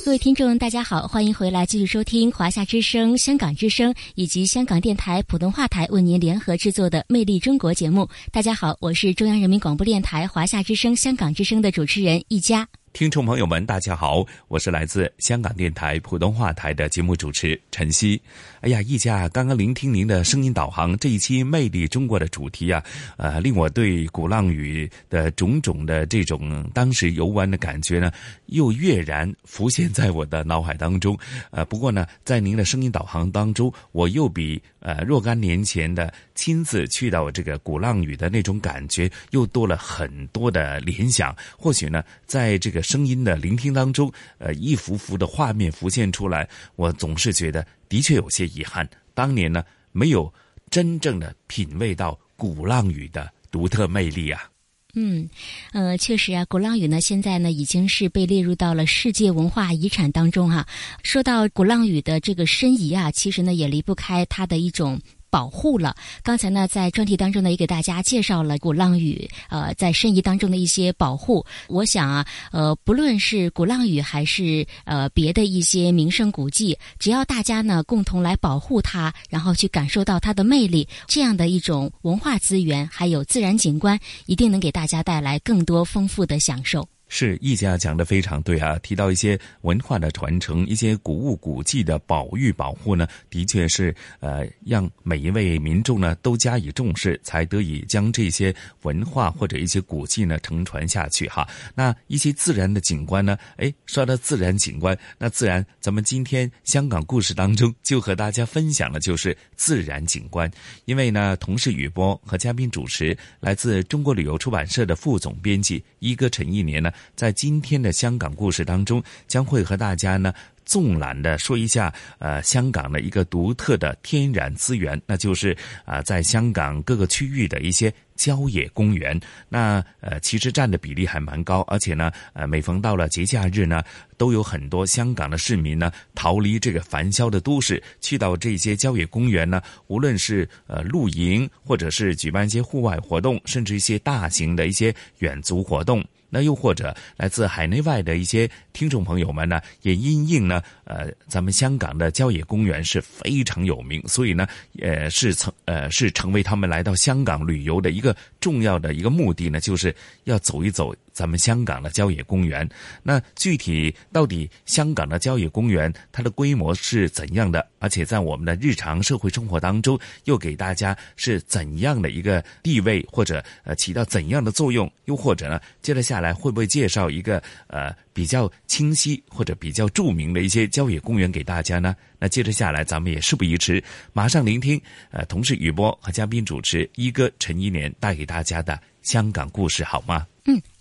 [0.04, 8.06] 各位听众，大家好，欢迎回来继续收听华夏之声、香港之声以及香港电台普通话台为您联合制作的《魅力中国》节目。
[8.30, 12.68] 大家好，我是中央人民广播电台华夏之声、香港之声的主持人一佳。
[12.92, 18.20] 听众朋友们，大家好，我是来自香港电台普通话台的节目主持陈曦。
[18.64, 22.82] 哎呀，一家刚刚聆听您的声音导航，这一期《魅力中国》的主题啊，
[23.18, 28.10] 呃，令我对鼓浪屿的种种的这种当时游玩的感觉呢，
[28.46, 31.14] 又跃然浮现在我的脑海当中。
[31.52, 41.36] 呃，不过呢，在您的声音导航当中，我又比呃若干年前的亲自去到这个鼓浪屿的那种感觉，又多了很多的联想。
[41.58, 48.88] 或许呢，在这个声音的聆听当中，呃，一幅幅的画面浮现出来，我总是觉得的确有些遗憾。
[49.14, 50.32] 当年呢，没有
[50.68, 54.50] 真正的品味到鼓浪屿的独特魅力啊。
[54.94, 55.28] 嗯，
[55.72, 60.66] 呃，确实啊，鼓浪屿呢，现在呢已经是被列入到了世界文化遗产当中哈。
[61.04, 65.00] 说到鼓浪屿的这个申遗啊，其实呢也离不开它的一种。
[65.34, 65.96] 保护了。
[66.22, 71.44] 刚才呢，在专题当中呢，也给大家介绍了鼓浪屿呃在申遗当中的一些保护。
[71.66, 86.93] 我想啊，呃，不论是鼓浪屿还是呃别的一些名胜古迹，只要大家呢共同来保护它，然后去感受到它的魅力，这样的一种文化资源还有自然景观，一定能给大家带来更多丰富的享受。
[87.16, 98.52] 是易家讲的非常对啊，提到一些文化的传承，一些古物古迹的保育保护呢，的确是呃让每一位民众呢都加以重视，才得以将这些
[98.82, 101.48] 文化或者一些古迹呢承传下去哈。
[101.72, 110.50] 那一些自然的景观呢，哎，说到自然景观，那自然咱们今天香港故事当中就和大家分享的就是自然景观，
[110.84, 116.90] 因为呢，同事雨波和嘉宾主持来自中国旅游出版社的副总编辑一哥陈一年呢。
[117.14, 120.32] 在今天的香港故事当中，将会和大家呢
[120.64, 129.20] 纵览的说一下，呃，香港的一个独特的天然资源，那就是啊，在香港各个区域的一些郊野公园。
[129.48, 133.82] 那呃，其实占的比例还蛮高，而且呢，呃，每逢到了节假日呢，
[134.16, 146.02] 都有很多香港的市民呢逃离这个繁嚣的都市，去到这些郊野公园呢，无论是呃露营，或者是举办一些户外活动，甚至一些大型的一些远足活动。
[146.34, 154.44] 那又或者来自海内外的一些听众朋友们呢，也因应呢，呃，咱们香港的郊野公园是非常有名，所以呢，
[154.80, 162.68] 呃，是成呃是成为他们来到香港旅游的一个重要的一个目的呢，就是要走一走咱们香港的郊野公园。
[163.02, 167.66] 那具体到底香港的郊野公园它的规模是怎样的？
[167.78, 174.90] 而且在我们的日常社会生活当中，又给大家是怎样的一个地位，或者呃起到怎样的作用？
[175.04, 181.94] 又或者呢，接着下来会不会介绍一个呃比较清晰或者比较著名的一些郊野公园给大家呢？
[182.18, 190.26] 那接着下来，咱们也事不宜迟，马上聆听呃同事雨波和嘉宾主持一哥陈一年带给大家的香港故事，好吗？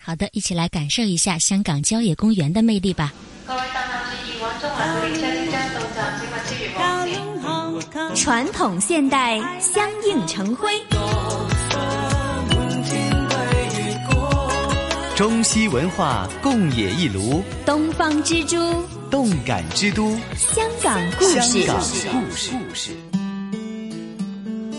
[0.04, 3.14] 嗯，好的，一起来感受一下香港郊野公园的魅力吧。
[8.16, 10.72] 传统现代相映成辉，
[15.16, 18.58] 中西文化共冶一炉，东方之珠，
[19.10, 21.66] 动感之都，香港故事。
[21.66, 21.80] 香港
[22.30, 22.94] 故事。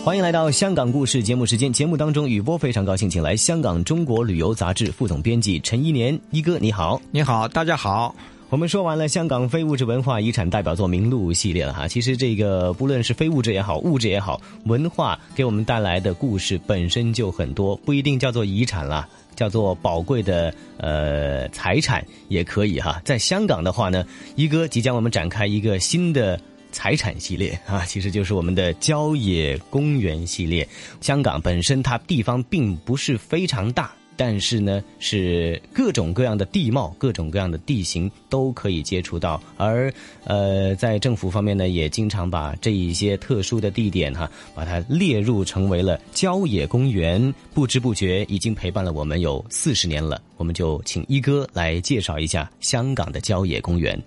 [0.05, 1.73] 欢迎来到香港故事节目时间。
[1.73, 8.15] 节目当中，雨波非常高兴，请来香港中国旅游杂志副总编辑陈一年一哥，你好，你好，大家好。
[8.51, 23.01] 我们说完了香港非物质文化遗产代表作《名录》系列了哈，其实这个不论是非物质也好，物质也好，文化给我们带来的故事本身就很多，不一定叫做遗产啦，叫做宝贵的呃财产也可以哈。
[23.03, 26.39] 在香港的话呢，一哥即将我们展开一个新的
[26.75, 30.67] 财产系列 啊，其实就是我们的郊野公园系列。
[30.99, 33.89] 香港本身它地方并不是非常大。
[34.17, 47.33] 但是呢，是各种各样的地貌、各种各样的地形都可以接触到，而呃，在政府方面呢，也经常把这一些特殊的地点哈，把它列入成为了郊野公园。
[47.53, 54.01] 不知不觉已经陪伴了我们有四十年了，我们就请一哥来介绍一下香港的郊野公园。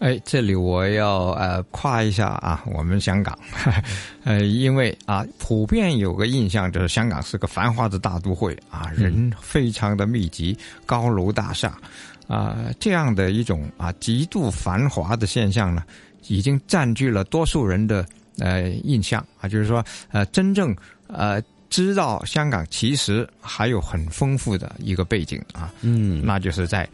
[0.00, 3.38] 哎，这里我要呃夸一下啊，我们香港，
[4.24, 11.78] 呃，因为啊，普遍有个印象就是香港是个繁华的大都会啊，人非常的密集，高楼大厦，
[12.28, 15.84] 啊，这样的一种啊极度繁华的现象呢，
[16.28, 18.06] 已经占据了多数人的
[18.38, 20.74] 呃印象啊，就是说呃，真正
[21.08, 26.88] 呃知道香港其实还有很丰富的一个背景啊，嗯，那就是在。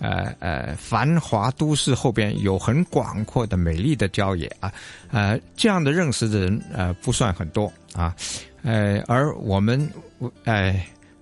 [0.00, 4.72] 呃呃，繁华都市后边有很广阔的美丽的郊野啊，
[5.10, 8.14] 呃，这样的认识的人呃不算很多啊，
[8.62, 9.90] 呃，而我们
[10.44, 10.80] 呃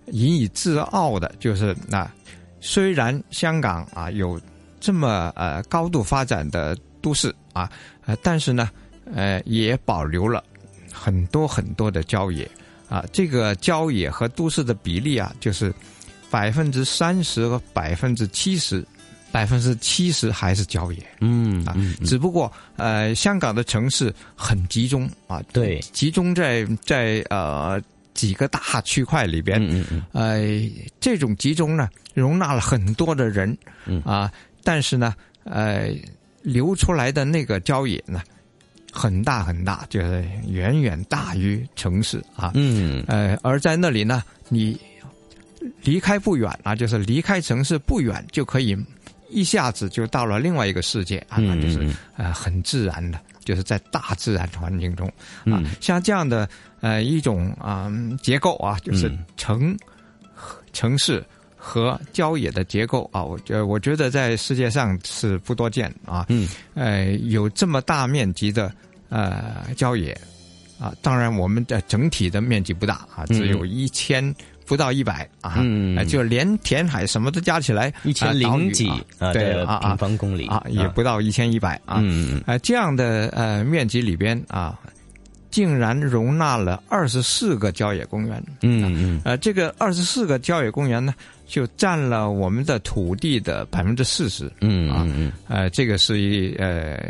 [0.08, 2.06] 引以自傲的就是那
[2.60, 4.38] 虽然香港啊有
[4.78, 7.70] 这么呃高度发展的都市啊，
[8.04, 8.68] 呃，但是呢，
[9.14, 10.44] 呃，也保留了
[10.92, 12.46] 很多很多的郊野
[12.90, 15.72] 啊，这个郊野和都市的比例啊，就是。
[16.36, 18.84] 百分之三十和百分之七十，
[19.32, 21.74] 百分之七十还是郊野，嗯啊，
[22.04, 27.80] 只不过呃，香港的城市很集中啊，对，集中在在呃
[28.12, 30.70] 几个大区块里边，嗯嗯，呃，
[31.00, 33.56] 这种集中呢，容纳了很多的人，
[33.86, 34.02] 嗯。
[34.02, 34.30] 啊，
[34.62, 35.14] 但是呢，
[35.44, 35.88] 呃，
[36.42, 38.20] 流出来的那个郊野呢，
[38.92, 44.78] 很大很大，就是远远大于城市啊，嗯，呃，而在那里呢，你。
[45.82, 48.76] 离开不远啊，就是离开城市不远，就可以
[49.28, 55.06] 一下子就到了另外一个世界啊，那就是呃很自然的，就是在大自然环境中
[55.44, 56.48] 啊，像这样的
[56.80, 57.90] 呃一种啊
[58.22, 59.76] 结构啊，就是城
[60.72, 61.24] 城市
[61.56, 68.72] 和郊野的结构啊，我觉我觉得在世界上是不多见啊，嗯，呃有这么大面积的
[69.08, 70.16] 呃郊野
[70.78, 74.32] 啊，当然我们的整体的面积不大啊，只有一千。
[74.66, 75.64] 不到一百啊，
[76.08, 78.88] 就连填海什么都加起来一千零几
[79.18, 82.02] 啊，对啊平方公里啊，也不到一千一百啊，
[82.62, 84.78] 这样的呃面积里边啊，
[85.50, 91.14] 竟然容纳了二十四个郊野公园，嗯嗯，呃，这个二十四个郊野公园呢。
[91.46, 97.00] 就占了我们的土地的百分之四十，嗯啊，嗯呃，这个是一呃，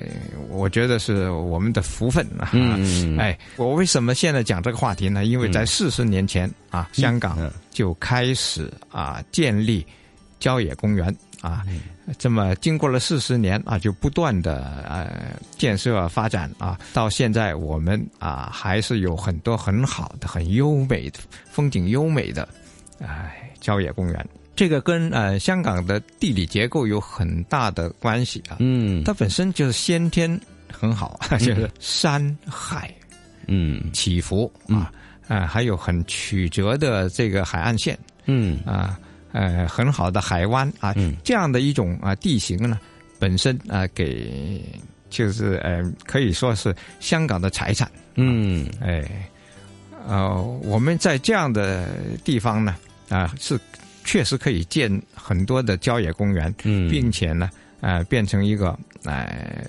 [0.51, 2.51] 我觉得是我们的福分啊。
[2.53, 5.25] 嗯哎，我为什么现在讲这个话题呢？
[5.25, 9.85] 因为在四十年前啊，香港就开始啊建立
[10.39, 11.65] 郊野公园啊，
[12.19, 21.21] 这么经过了四十年啊，就不断的呃建设发展啊，到现在我们啊还是有很多很好的、很优美的
[21.51, 22.47] 风景优美的，
[23.01, 23.43] 哎。
[23.59, 28.59] 郊野公园，这个跟呃香港的地理结构有很大的关系啊。
[28.61, 30.41] 嗯，它本身就是先天
[30.71, 32.95] 很好，就是山海，
[33.49, 34.93] 嗯，起伏啊，
[35.27, 38.61] 啊，还有很曲折的这个海岸线，嗯。
[38.65, 39.01] 啊，
[39.33, 41.17] 呃很好的海湾啊，嗯。
[41.25, 42.79] 这样的一种啊地形呢，
[43.19, 44.63] 本身啊给
[45.11, 47.91] 就是呃可以说是香港的财产。
[48.15, 48.69] 嗯。
[48.81, 49.29] 哎，
[50.07, 51.89] 呃，我们在这样的
[52.23, 52.77] 地方呢，
[53.09, 53.59] 啊、是
[54.05, 57.51] 确实可以建很多的郊野公园，嗯，并且呢，
[57.81, 59.65] 呃，变成一个呃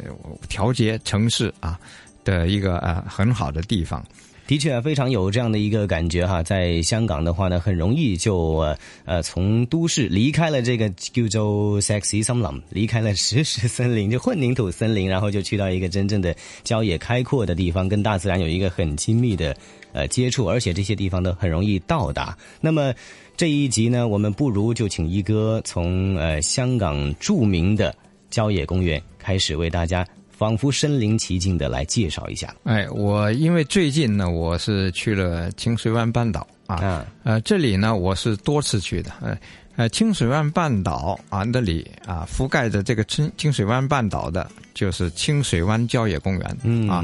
[0.47, 1.79] 调节城市啊
[2.23, 4.03] 的一个呃很好的地方。
[4.45, 6.41] 的确啊，非常有这样的一个感觉哈。
[6.41, 16.33] 在香港的话呢，很容易就呃呃从都市离开了这个叫做 sexy 森林，离开了石石森林，就混凝土森林，然后就去到一个真正的
[16.63, 19.53] 郊野开阔的地方，跟大自然有一个很亲密的
[19.91, 22.37] 呃接触，而且这些地方都很容易到达。
[22.61, 22.93] 那么
[23.37, 27.95] 这一集呢，我们不如就请一哥从呃香港著名的
[28.31, 30.05] 郊野公园开始为大家。
[30.29, 32.53] 仿佛身临其境的来介绍一下。
[32.61, 39.35] 哎，我因为最近呢，我是去了清水湾半岛啊，啊，呃，这里呢我是多次去的，呃
[39.77, 46.87] 呃，清水湾半岛啊那里啊覆盖着这个清清水湾半岛的，就是清水湾郊野公园，嗯。
[46.87, 47.03] 啊，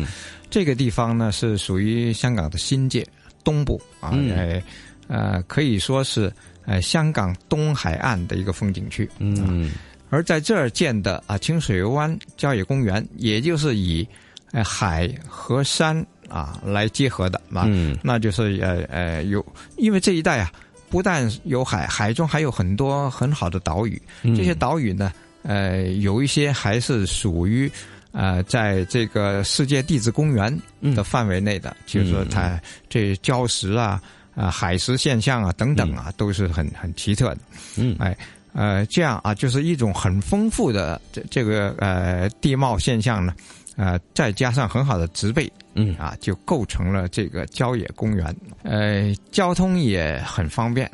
[0.52, 3.04] 这个地方呢是属于香港的新界
[3.44, 4.30] 东部啊，嗯。
[4.30, 4.64] 呃
[5.08, 6.32] 呃，可以说是
[6.66, 9.72] 呃香港东海岸的一个风景区，嗯。
[10.10, 14.08] 而在这儿建的啊清水湾郊野公园，也就是以
[14.52, 17.98] 呃海和山啊来结合的啊，嗯。
[18.04, 19.46] 那就是呃呃有，
[19.78, 20.52] 因为这一带啊
[20.90, 24.36] 不但有海，海中还有很多很好的岛屿，嗯。
[24.36, 25.12] 这些岛屿呢，
[25.44, 27.72] 呃有一些还是属于。
[28.16, 30.56] 呃，在这个世界地质公园
[30.96, 34.00] 的范围内的，就是说它这礁石啊、
[34.36, 37.38] 啊、海蚀现象啊等等啊，都是很很奇特的。
[37.78, 38.18] 嗯哎，
[38.54, 43.34] 呃，这样啊，就是一种很丰富的这这个呃地貌现象呢，
[43.76, 48.36] 呃，再加上很好的植被，嗯啊，就构成了这个郊野公园。
[48.64, 50.90] 呃，交通也很方便。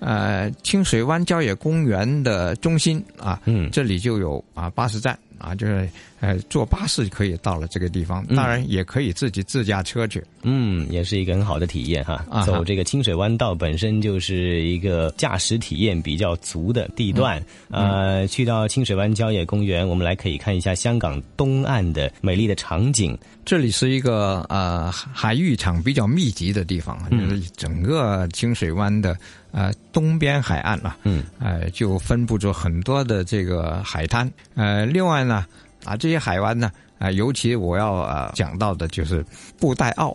[0.00, 5.88] 呃，清水湾郊野公园的中心啊，嗯这里就有啊巴士站啊，就是
[6.20, 10.22] 呃坐巴士可以到了这个地方，嗯当然也可以自己自驾车去。
[10.48, 12.24] 嗯，也是一个很好的体验哈。
[12.30, 17.42] 啊走这个清水湾道本身就是一个驾驶体验比较足的地段。
[17.70, 23.16] 嗯呃，去到清水湾郊野公园，我们来可以看一下香港东岸的美丽的场景。
[23.44, 29.16] 这里是一个呃海域场比较密集的地方，嗯就是整个清水湾的
[29.56, 34.30] 呃东边海岸啊，嗯，呃就分布着很多的这个海滩。
[34.54, 35.46] 呃，另外呢，
[35.82, 39.24] 啊这些海湾呢，啊、尤其我要呃讲到的就是
[39.58, 40.14] 布袋澳。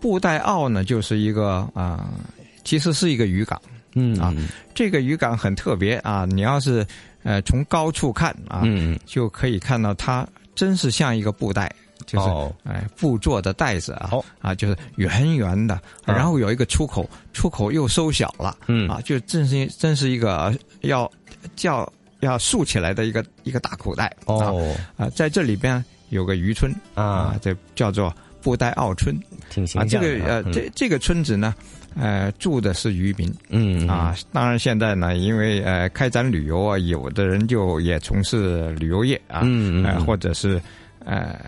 [0.00, 2.08] 布袋澳呢，就是一个啊、
[2.62, 3.60] 其实是一个渔港。
[3.94, 4.32] 嗯啊
[4.74, 6.86] 这个渔港很特别啊，你要是
[7.24, 10.24] 呃从高处看啊，嗯就可以看到它
[10.54, 11.74] 真是像一个布袋，
[12.08, 12.52] 就是、哦。
[12.64, 16.12] 哎布做的袋子啊，哦啊就是圆圆的，啊。
[16.14, 18.88] 然后有一个出口，出口又收小了，嗯。
[18.88, 21.08] 啊，就真是真是一个要
[21.54, 21.90] 叫
[22.20, 24.74] 要竖起来的一个一个大口袋哦。
[24.96, 29.14] 啊啊，在这里边有个渔村啊，这叫做布袋澳村
[29.50, 30.52] 挺形啊，这个呃嗯。
[30.52, 31.54] 这这个村子呢，
[31.94, 33.86] 呃住的是渔民，嗯。
[33.86, 40.60] 啊，当然现在呢，因为呃开展旅游啊，有的人就也从事旅游业啊，嗯嗯或者是
[41.08, 41.40] 呃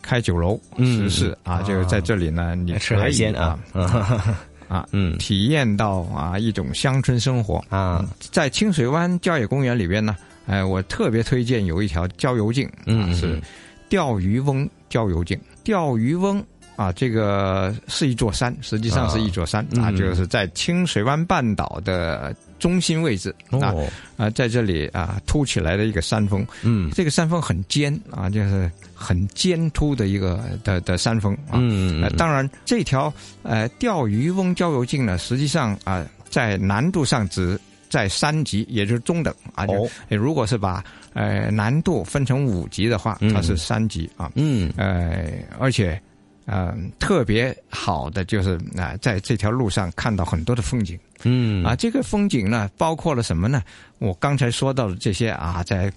[0.00, 4.36] 开酒楼、嗯食肆啊，啊就在这里呢，你吃海鲜可以啊啊
[4.68, 5.18] 啊， 嗯。
[5.18, 7.62] 体验到啊一种乡村生活。
[7.68, 8.08] 啊。
[8.30, 13.40] 在清水湾郊野公园里边呢，呃，我特别推荐有一条郊游径，嗯啊，是
[13.88, 15.38] 钓鱼翁郊游径。
[15.64, 16.42] 钓鱼翁
[16.76, 19.96] 啊，这个是一座山，实际上是一座山啊，嗯。
[19.96, 31.54] 就是在清水湾半岛的中心位置啊哦啊，在这里啊凸起来的一个山峰，嗯这个山峰很尖啊，就是很尖凸的一个的的山峰啊。
[31.54, 37.58] 嗯呃，当然这条呃钓鱼翁郊游径呢，实际上啊、在难度上只
[37.88, 39.66] 在三级，也就是中等啊。
[39.66, 40.84] 就哦呃如果是把
[41.14, 44.30] 呃难度分成五级的话，它是三级啊。
[44.36, 45.26] 嗯呃，
[45.58, 46.00] 而且
[46.46, 50.98] 呃特别好的就是啊、在这条路上看到很多的风景。
[51.22, 53.62] 嗯啊，这个风景呢，包括了什么呢？
[53.98, 55.92] 我刚才说到的这些啊，在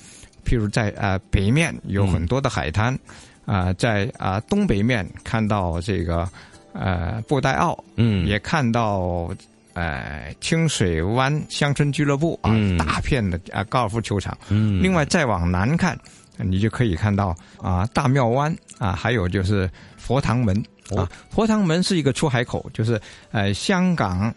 [0.46, 2.98] 譬如在啊、北面有很多的海滩，
[3.46, 6.30] 啊、在啊、东北面看到这个
[6.74, 9.34] 呃布袋澳，嗯也看到
[9.74, 14.38] 呃清水湾乡村俱乐部啊，嗯大片的啊高尔夫球场。
[14.50, 15.98] 嗯另外再往南看，
[16.38, 20.56] 你就可以看到啊大庙湾啊，还有就是佛堂门
[20.96, 21.10] 啊哦。
[21.30, 23.00] 佛堂门是一个出海口，就是
[23.32, 24.34] 呃香港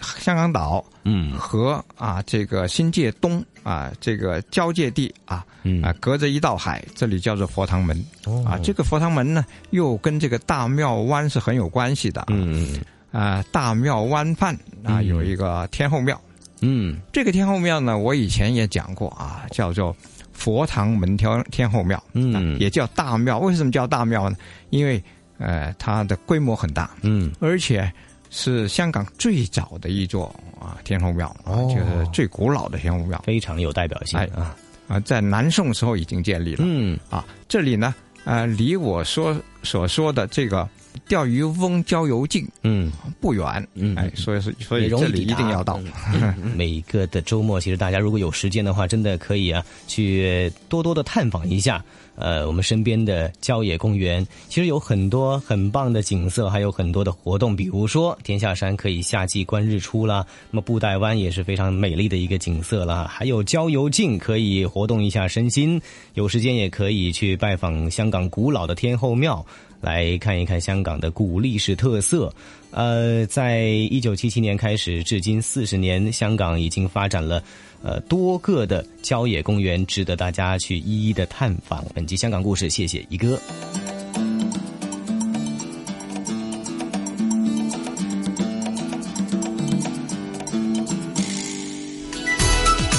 [0.00, 1.32] 香港岛嗯。
[1.32, 5.82] 和啊这个新界东啊这个交界地啊嗯。
[5.82, 8.04] 啊隔着一道海，这里叫做佛堂门。
[8.26, 8.44] 哦。
[8.46, 8.58] 啊。
[8.62, 12.26] 这个佛堂门呢，又跟这个大庙湾是很有关系的啊。
[12.30, 12.80] 嗯。
[13.12, 15.06] 啊，大庙湾畔啊嗯。
[15.06, 16.20] 有一个天后庙。
[16.62, 19.96] 嗯，这个天后庙呢，我以前也讲过啊，叫做
[20.40, 23.38] 佛堂门天天后庙，嗯，也叫大庙。
[23.38, 24.36] 为什么叫大庙呢？
[24.70, 25.02] 因为
[25.36, 27.92] 呃，它的规模很大，嗯，而且
[28.30, 34.56] 是香港最早的一座啊天后庙，哦就是最古老的天后庙，非常有代表性哎啊。
[34.88, 36.64] 啊，在南宋时候已经建立了。
[36.66, 40.66] 嗯，啊，这里呢，呃，离我说所说的这个
[41.08, 42.90] 钓鱼翁郊游径嗯。
[43.20, 43.94] 不远，嗯。
[43.96, 45.80] 哎，所以是所以这里一定要到。
[46.12, 46.34] 嗯。
[46.56, 51.84] 每个的周末，其实大家如果有时间的话，真的可以啊，去多多的探访一下。
[52.16, 65.80] 呃，我们身边的郊野公园，其实有很多很棒的景色，还有很多的活动，比如说天下山可以夏季观日出啦，那么布袋湾也是非常美丽的一个景色啦，还有郊游径可以活动一下身心，
[66.12, 69.46] 有时间也可以去拜访香港古老的天后庙。
[69.80, 72.32] 来看一看香港的古历史特色。
[72.70, 77.42] 呃，在一九七七年开始，至今四十年，香港已经发展了
[77.82, 81.84] 呃多个的郊野公园，值得大家去一一的探访。
[81.94, 83.40] 本集香港故事，谢谢一哥。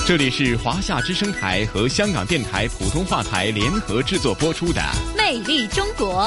[0.06, 4.82] 这里是华夏之声台和香港电台普通话台联合制作播出的
[5.16, 6.26] 《魅力中国》。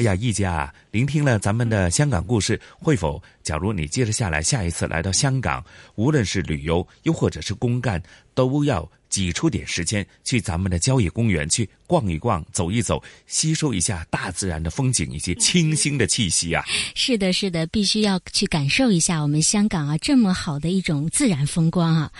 [0.00, 3.22] 哎呀，一家聆听了咱们的香港故事，会否？
[3.42, 5.62] 假如你接着下来，下一次来到香港，
[5.94, 16.64] 无论是旅游又或者是公干，都要挤出点时间去咱们的郊野公园去逛一逛、走一走，吸收一下大自然的风景以及清新的气息啊！
[16.94, 22.10] 是的，是的，必须要去感受一下我们香港啊这么好的一种自然风光啊。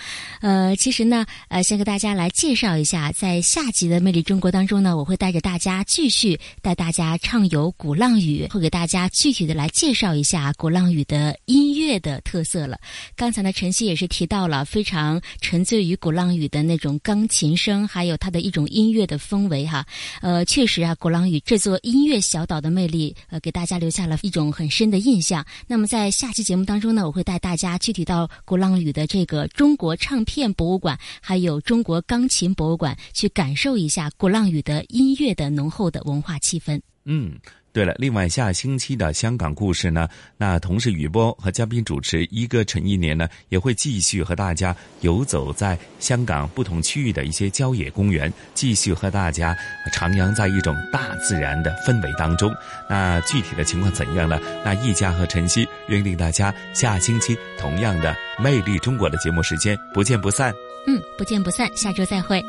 [0.41, 12.77] 呃，其实呢，呃，先给大家来介绍一下，在下集的《魅力中国》当中呢，我会带着大家继续带大家畅游鼓浪屿，会给大家具体的来介绍一下鼓浪屿的音乐的特色了。
[13.15, 19.85] 刚才呢，晨曦也是提到了非常沉醉于鼓浪屿的那种钢琴声，还有它的一种音乐的氛围哈。
[20.21, 25.45] 呃，确实啊，鼓浪屿这座音乐小岛的魅力，呃，给大家留下了一种很深的印象。
[25.67, 36.81] 那么在下期节目当中呢，我会带大家具体到鼓浪屿的这个中国唱片博物馆，还有中国钢琴博物馆，去感受一下鼓浪屿的音乐的浓厚的文化气氛。
[37.05, 37.33] 嗯。
[37.73, 49.57] 对了，另外下星期的香港故事呢，那同事雨波和嘉宾主持一哥陈一年呢，也会继续和大家游走在香港不同区域的一些郊野公园，继续和大家
[49.93, 52.53] 徜徉在一种大自然的氛围当中。
[52.89, 54.37] 那具体的情况怎样呢？
[54.65, 60.53] 那一家和晨曦约定大家下星期同样的《魅力中国》的节目时间不见不散。
[60.87, 62.43] 嗯，不见不散，下周再会。